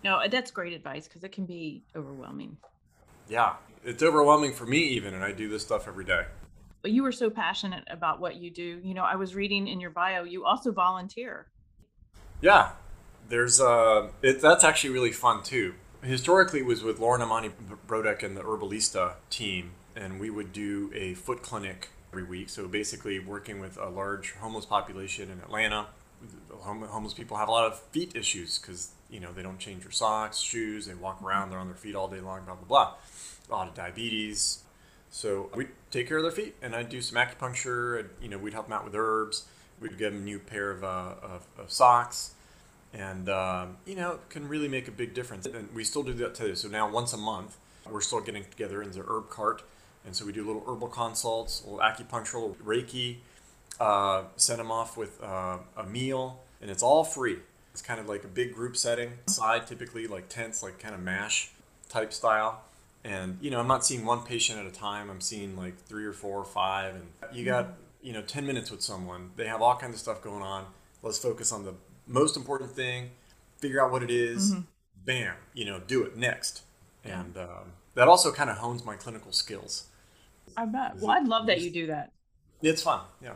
No, 0.03 0.21
that's 0.29 0.51
great 0.51 0.73
advice 0.73 1.07
because 1.07 1.23
it 1.23 1.31
can 1.31 1.45
be 1.45 1.83
overwhelming. 1.95 2.57
Yeah, 3.27 3.55
it's 3.83 4.03
overwhelming 4.03 4.53
for 4.53 4.65
me 4.65 4.79
even, 4.79 5.13
and 5.13 5.23
I 5.23 5.31
do 5.31 5.49
this 5.49 5.61
stuff 5.63 5.87
every 5.87 6.05
day 6.05 6.25
but 6.85 6.91
you 6.91 7.03
are 7.03 7.11
so 7.11 7.31
passionate 7.31 7.83
about 7.89 8.19
what 8.19 8.35
you 8.35 8.51
do. 8.51 8.79
You 8.83 8.93
know, 8.93 9.01
I 9.01 9.15
was 9.15 9.33
reading 9.33 9.67
in 9.67 9.81
your 9.81 9.89
bio, 9.89 10.23
you 10.23 10.45
also 10.45 10.71
volunteer. 10.71 11.47
Yeah, 12.41 12.73
there's 13.29 13.59
uh, 13.59 14.09
it, 14.21 14.41
that's 14.41 14.63
actually 14.63 14.91
really 14.91 15.11
fun 15.11 15.43
too. 15.43 15.75
Historically, 16.01 16.61
was 16.61 16.83
with 16.83 16.99
Lauren 16.99 17.21
Amani 17.21 17.51
Brodek 17.87 18.23
and 18.23 18.37
the 18.37 18.41
Herbalista 18.41 19.15
team, 19.29 19.71
and 19.95 20.19
we 20.19 20.29
would 20.29 20.53
do 20.53 20.91
a 20.93 21.15
foot 21.15 21.41
clinic 21.41 21.89
every 22.11 22.23
week. 22.23 22.49
So 22.49 22.67
basically, 22.67 23.19
working 23.19 23.59
with 23.59 23.77
a 23.77 23.89
large 23.89 24.33
homeless 24.33 24.65
population 24.65 25.31
in 25.31 25.39
Atlanta. 25.39 25.87
Homeless 26.61 27.13
people 27.13 27.37
have 27.37 27.49
a 27.49 27.51
lot 27.51 27.65
of 27.65 27.79
feet 27.91 28.15
issues 28.15 28.57
because 28.57 28.91
you 29.09 29.19
know 29.19 29.31
they 29.31 29.43
don't 29.43 29.59
change 29.59 29.83
their 29.83 29.91
socks, 29.91 30.39
shoes. 30.39 30.87
They 30.87 30.95
walk 30.95 31.21
around, 31.21 31.49
they're 31.49 31.59
on 31.59 31.67
their 31.67 31.75
feet 31.75 31.95
all 31.95 32.07
day 32.07 32.21
long. 32.21 32.45
Blah 32.45 32.55
blah 32.55 32.67
blah. 32.67 32.93
A 33.47 33.51
lot 33.51 33.67
of 33.67 33.75
diabetes, 33.75 34.63
so 35.15 35.49
we'd 35.55 35.69
take 35.91 36.09
care 36.09 36.17
of 36.17 36.23
their 36.23 36.31
feet, 36.31 36.55
and 36.61 36.75
I'd 36.75 36.89
do 36.89 37.01
some 37.01 37.17
acupuncture. 37.17 37.97
And, 37.97 38.09
you 38.21 38.27
know, 38.27 38.37
we'd 38.37 38.51
help 38.51 38.67
them 38.67 38.73
out 38.73 38.83
with 38.83 38.95
herbs. 38.95 39.45
We'd 39.79 39.97
give 39.97 40.11
them 40.11 40.23
a 40.23 40.25
new 40.25 40.39
pair 40.39 40.71
of, 40.71 40.83
uh, 40.83 41.13
of, 41.21 41.47
of, 41.57 41.71
socks, 41.71 42.33
and 42.95 43.29
um, 43.29 43.77
you 43.85 43.95
know, 43.95 44.19
can 44.29 44.47
really 44.47 44.67
make 44.67 44.87
a 44.87 44.91
big 44.91 45.13
difference. 45.13 45.45
And 45.45 45.73
we 45.75 45.83
still 45.83 46.03
do 46.03 46.13
that 46.13 46.33
today. 46.33 46.55
So 46.55 46.67
now 46.67 46.89
once 46.89 47.13
a 47.13 47.17
month, 47.17 47.57
we're 47.89 48.01
still 48.01 48.21
getting 48.21 48.45
together 48.45 48.81
in 48.81 48.91
the 48.91 49.03
herb 49.07 49.29
cart, 49.29 49.61
and 50.05 50.15
so 50.15 50.25
we 50.25 50.31
do 50.31 50.45
little 50.45 50.63
herbal 50.67 50.87
consults, 50.87 51.63
little 51.63 51.79
acupuncture, 51.79 52.35
little 52.35 52.57
Reiki. 52.65 53.17
Uh, 53.79 54.23
send 54.37 54.59
them 54.59 54.71
off 54.71 54.95
with 54.95 55.21
uh, 55.21 55.57
a 55.75 55.83
meal, 55.83 56.39
and 56.61 56.71
it's 56.71 56.81
all 56.81 57.03
free. 57.03 57.39
It's 57.73 57.81
kind 57.81 57.99
of 57.99 58.07
like 58.07 58.23
a 58.23 58.29
big 58.29 58.53
group 58.53 58.77
setting. 58.77 59.11
Side 59.27 59.67
typically 59.67 60.07
like 60.07 60.29
tents, 60.29 60.63
like 60.63 60.79
kind 60.79 60.95
of 60.95 61.01
mash 61.01 61.51
type 61.89 62.13
style 62.13 62.63
and 63.05 63.37
you 63.39 63.51
know 63.51 63.59
i'm 63.59 63.67
not 63.67 63.85
seeing 63.85 64.03
one 64.03 64.23
patient 64.23 64.59
at 64.59 64.65
a 64.65 64.71
time 64.71 65.09
i'm 65.09 65.21
seeing 65.21 65.55
like 65.55 65.77
three 65.85 66.05
or 66.05 66.11
four 66.11 66.39
or 66.39 66.45
five 66.45 66.95
and 66.95 67.05
you 67.31 67.45
got 67.45 67.67
you 68.01 68.11
know 68.11 68.21
10 68.21 68.45
minutes 68.45 68.71
with 68.71 68.81
someone 68.81 69.29
they 69.35 69.47
have 69.47 69.61
all 69.61 69.75
kinds 69.77 69.93
of 69.93 69.99
stuff 69.99 70.21
going 70.21 70.41
on 70.41 70.65
let's 71.03 71.19
focus 71.19 71.51
on 71.51 71.63
the 71.63 71.73
most 72.07 72.37
important 72.37 72.71
thing 72.71 73.11
figure 73.57 73.83
out 73.83 73.91
what 73.91 74.03
it 74.03 74.11
is, 74.11 74.51
Mm-hmm. 74.51 74.61
bam, 75.05 75.35
you 75.53 75.65
know, 75.65 75.79
do 75.79 76.03
it 76.03 76.15
next. 76.17 76.61
Yeah. 77.05 77.21
And 77.21 77.37
um, 77.37 77.73
that 77.95 78.07
also 78.07 78.31
kind 78.31 78.49
of 78.49 78.57
hones 78.57 78.83
my 78.83 78.95
clinical 78.95 79.31
skills. 79.31 79.85
I 80.57 80.65
bet. 80.65 80.95
Is 80.95 81.01
Well, 81.01 81.11
it 81.11 81.21
I'd 81.21 81.27
love 81.27 81.47
that 81.47 81.61
you 81.61 81.71
do 81.71 81.87
that. 81.87 82.11
It's 82.61 82.81
fun. 82.81 83.01
Yeah. 83.21 83.33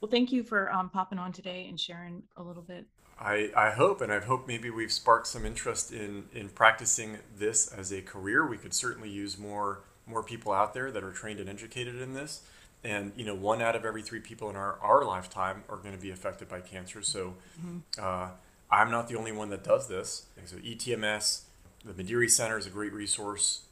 Well, 0.00 0.10
thank 0.10 0.32
you 0.32 0.42
for 0.42 0.72
um, 0.72 0.90
popping 0.90 1.18
on 1.18 1.32
today 1.32 1.66
and 1.68 1.78
sharing 1.78 2.22
a 2.36 2.42
little 2.42 2.62
bit. 2.62 2.86
I, 3.20 3.50
I 3.56 3.70
hope, 3.70 4.00
and 4.00 4.12
I 4.12 4.18
hope 4.20 4.48
maybe 4.48 4.68
we've 4.70 4.90
sparked 4.90 5.28
some 5.28 5.44
interest 5.46 5.92
in, 5.92 6.24
in 6.34 6.48
practicing 6.48 7.18
this 7.36 7.68
as 7.72 7.92
a 7.92 8.02
career. 8.02 8.46
We 8.46 8.56
could 8.58 8.74
certainly 8.74 9.08
use 9.10 9.38
more 9.38 9.80
more 10.04 10.22
people 10.24 10.50
out 10.50 10.74
there 10.74 10.90
that 10.90 11.04
are 11.04 11.12
trained 11.12 11.38
and 11.38 11.48
educated 11.48 12.00
in 12.00 12.14
this. 12.14 12.42
And 12.84 13.12
you 13.16 13.24
know, 13.24 13.34
one 13.34 13.62
out 13.62 13.76
of 13.76 13.84
every 13.84 14.02
three 14.02 14.20
people 14.20 14.50
in 14.50 14.56
our, 14.56 14.78
our 14.80 15.04
lifetime 15.04 15.62
are 15.68 15.76
going 15.76 15.94
to 15.94 16.00
be 16.00 16.10
affected 16.10 16.48
by 16.48 16.60
cancer. 16.60 17.02
So 17.02 17.34
uh, 18.00 18.30
I'm 18.70 18.90
not 18.90 19.08
the 19.08 19.16
only 19.16 19.32
one 19.32 19.50
that 19.50 19.62
does 19.62 19.86
this. 19.86 20.26
So 20.46 20.56
ETMS, 20.56 21.42
the 21.84 21.92
Mederi 21.92 22.28
Center 22.28 22.58
is 22.58 22.66
a 22.66 22.70
great 22.70 22.92
resource. 22.92 23.62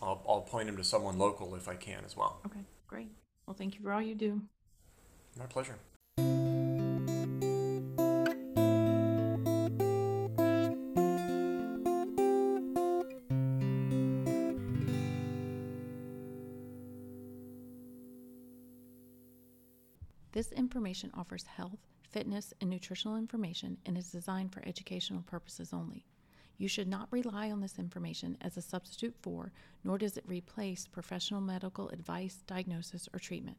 I'll, 0.00 0.22
I'll 0.28 0.40
point 0.40 0.66
them 0.66 0.76
to 0.76 0.84
someone 0.84 1.18
local 1.18 1.54
if 1.54 1.68
I 1.68 1.76
can 1.76 2.04
as 2.04 2.16
well. 2.16 2.40
Okay, 2.46 2.64
great. 2.88 3.10
Well, 3.46 3.54
thank 3.54 3.74
you 3.74 3.80
for 3.82 3.92
all 3.92 4.02
you 4.02 4.14
do. 4.16 4.42
My 5.38 5.46
pleasure. 5.46 5.76
This 20.32 20.50
information 20.52 21.10
offers 21.14 21.44
health, 21.44 21.78
fitness, 22.08 22.54
and 22.60 22.70
nutritional 22.70 23.16
information 23.16 23.76
and 23.84 23.98
is 23.98 24.10
designed 24.10 24.52
for 24.52 24.66
educational 24.66 25.22
purposes 25.22 25.72
only. 25.72 26.06
You 26.56 26.68
should 26.68 26.88
not 26.88 27.08
rely 27.10 27.50
on 27.50 27.60
this 27.60 27.78
information 27.78 28.38
as 28.40 28.56
a 28.56 28.62
substitute 28.62 29.14
for, 29.20 29.52
nor 29.84 29.98
does 29.98 30.16
it 30.16 30.24
replace, 30.26 30.86
professional 30.86 31.40
medical 31.40 31.88
advice, 31.90 32.42
diagnosis, 32.46 33.08
or 33.12 33.18
treatment. 33.18 33.58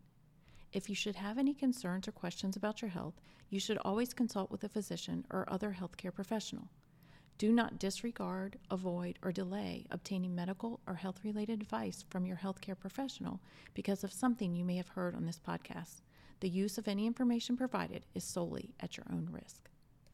If 0.72 0.90
you 0.90 0.96
should 0.96 1.16
have 1.16 1.38
any 1.38 1.54
concerns 1.54 2.08
or 2.08 2.12
questions 2.12 2.56
about 2.56 2.82
your 2.82 2.90
health, 2.90 3.22
you 3.50 3.60
should 3.60 3.78
always 3.80 4.14
consult 4.14 4.50
with 4.50 4.64
a 4.64 4.70
physician 4.70 5.26
or 5.30 5.52
other 5.52 5.78
healthcare 5.80 6.14
professional. 6.14 6.70
Do 7.38 7.52
not 7.52 7.78
disregard, 7.78 8.58
avoid, 8.72 9.20
or 9.22 9.32
delay 9.32 9.86
obtaining 9.92 10.34
medical 10.34 10.80
or 10.88 10.96
health 10.96 11.20
related 11.24 11.62
advice 11.62 12.04
from 12.10 12.26
your 12.26 12.38
healthcare 12.38 12.80
professional 12.80 13.42
because 13.74 14.04
of 14.04 14.14
something 14.14 14.56
you 14.56 14.66
may 14.66 14.78
have 14.78 14.88
heard 14.88 15.14
on 15.14 15.26
this 15.26 15.40
podcast. 15.40 16.02
The 16.44 16.50
use 16.50 16.78
of 16.78 16.90
any 16.90 17.08
information 17.08 17.56
provided 17.56 18.06
is 18.14 18.26
solely 18.26 18.76
at 18.82 18.98
your 18.98 19.06
own 19.10 19.30
risk. 19.32 19.70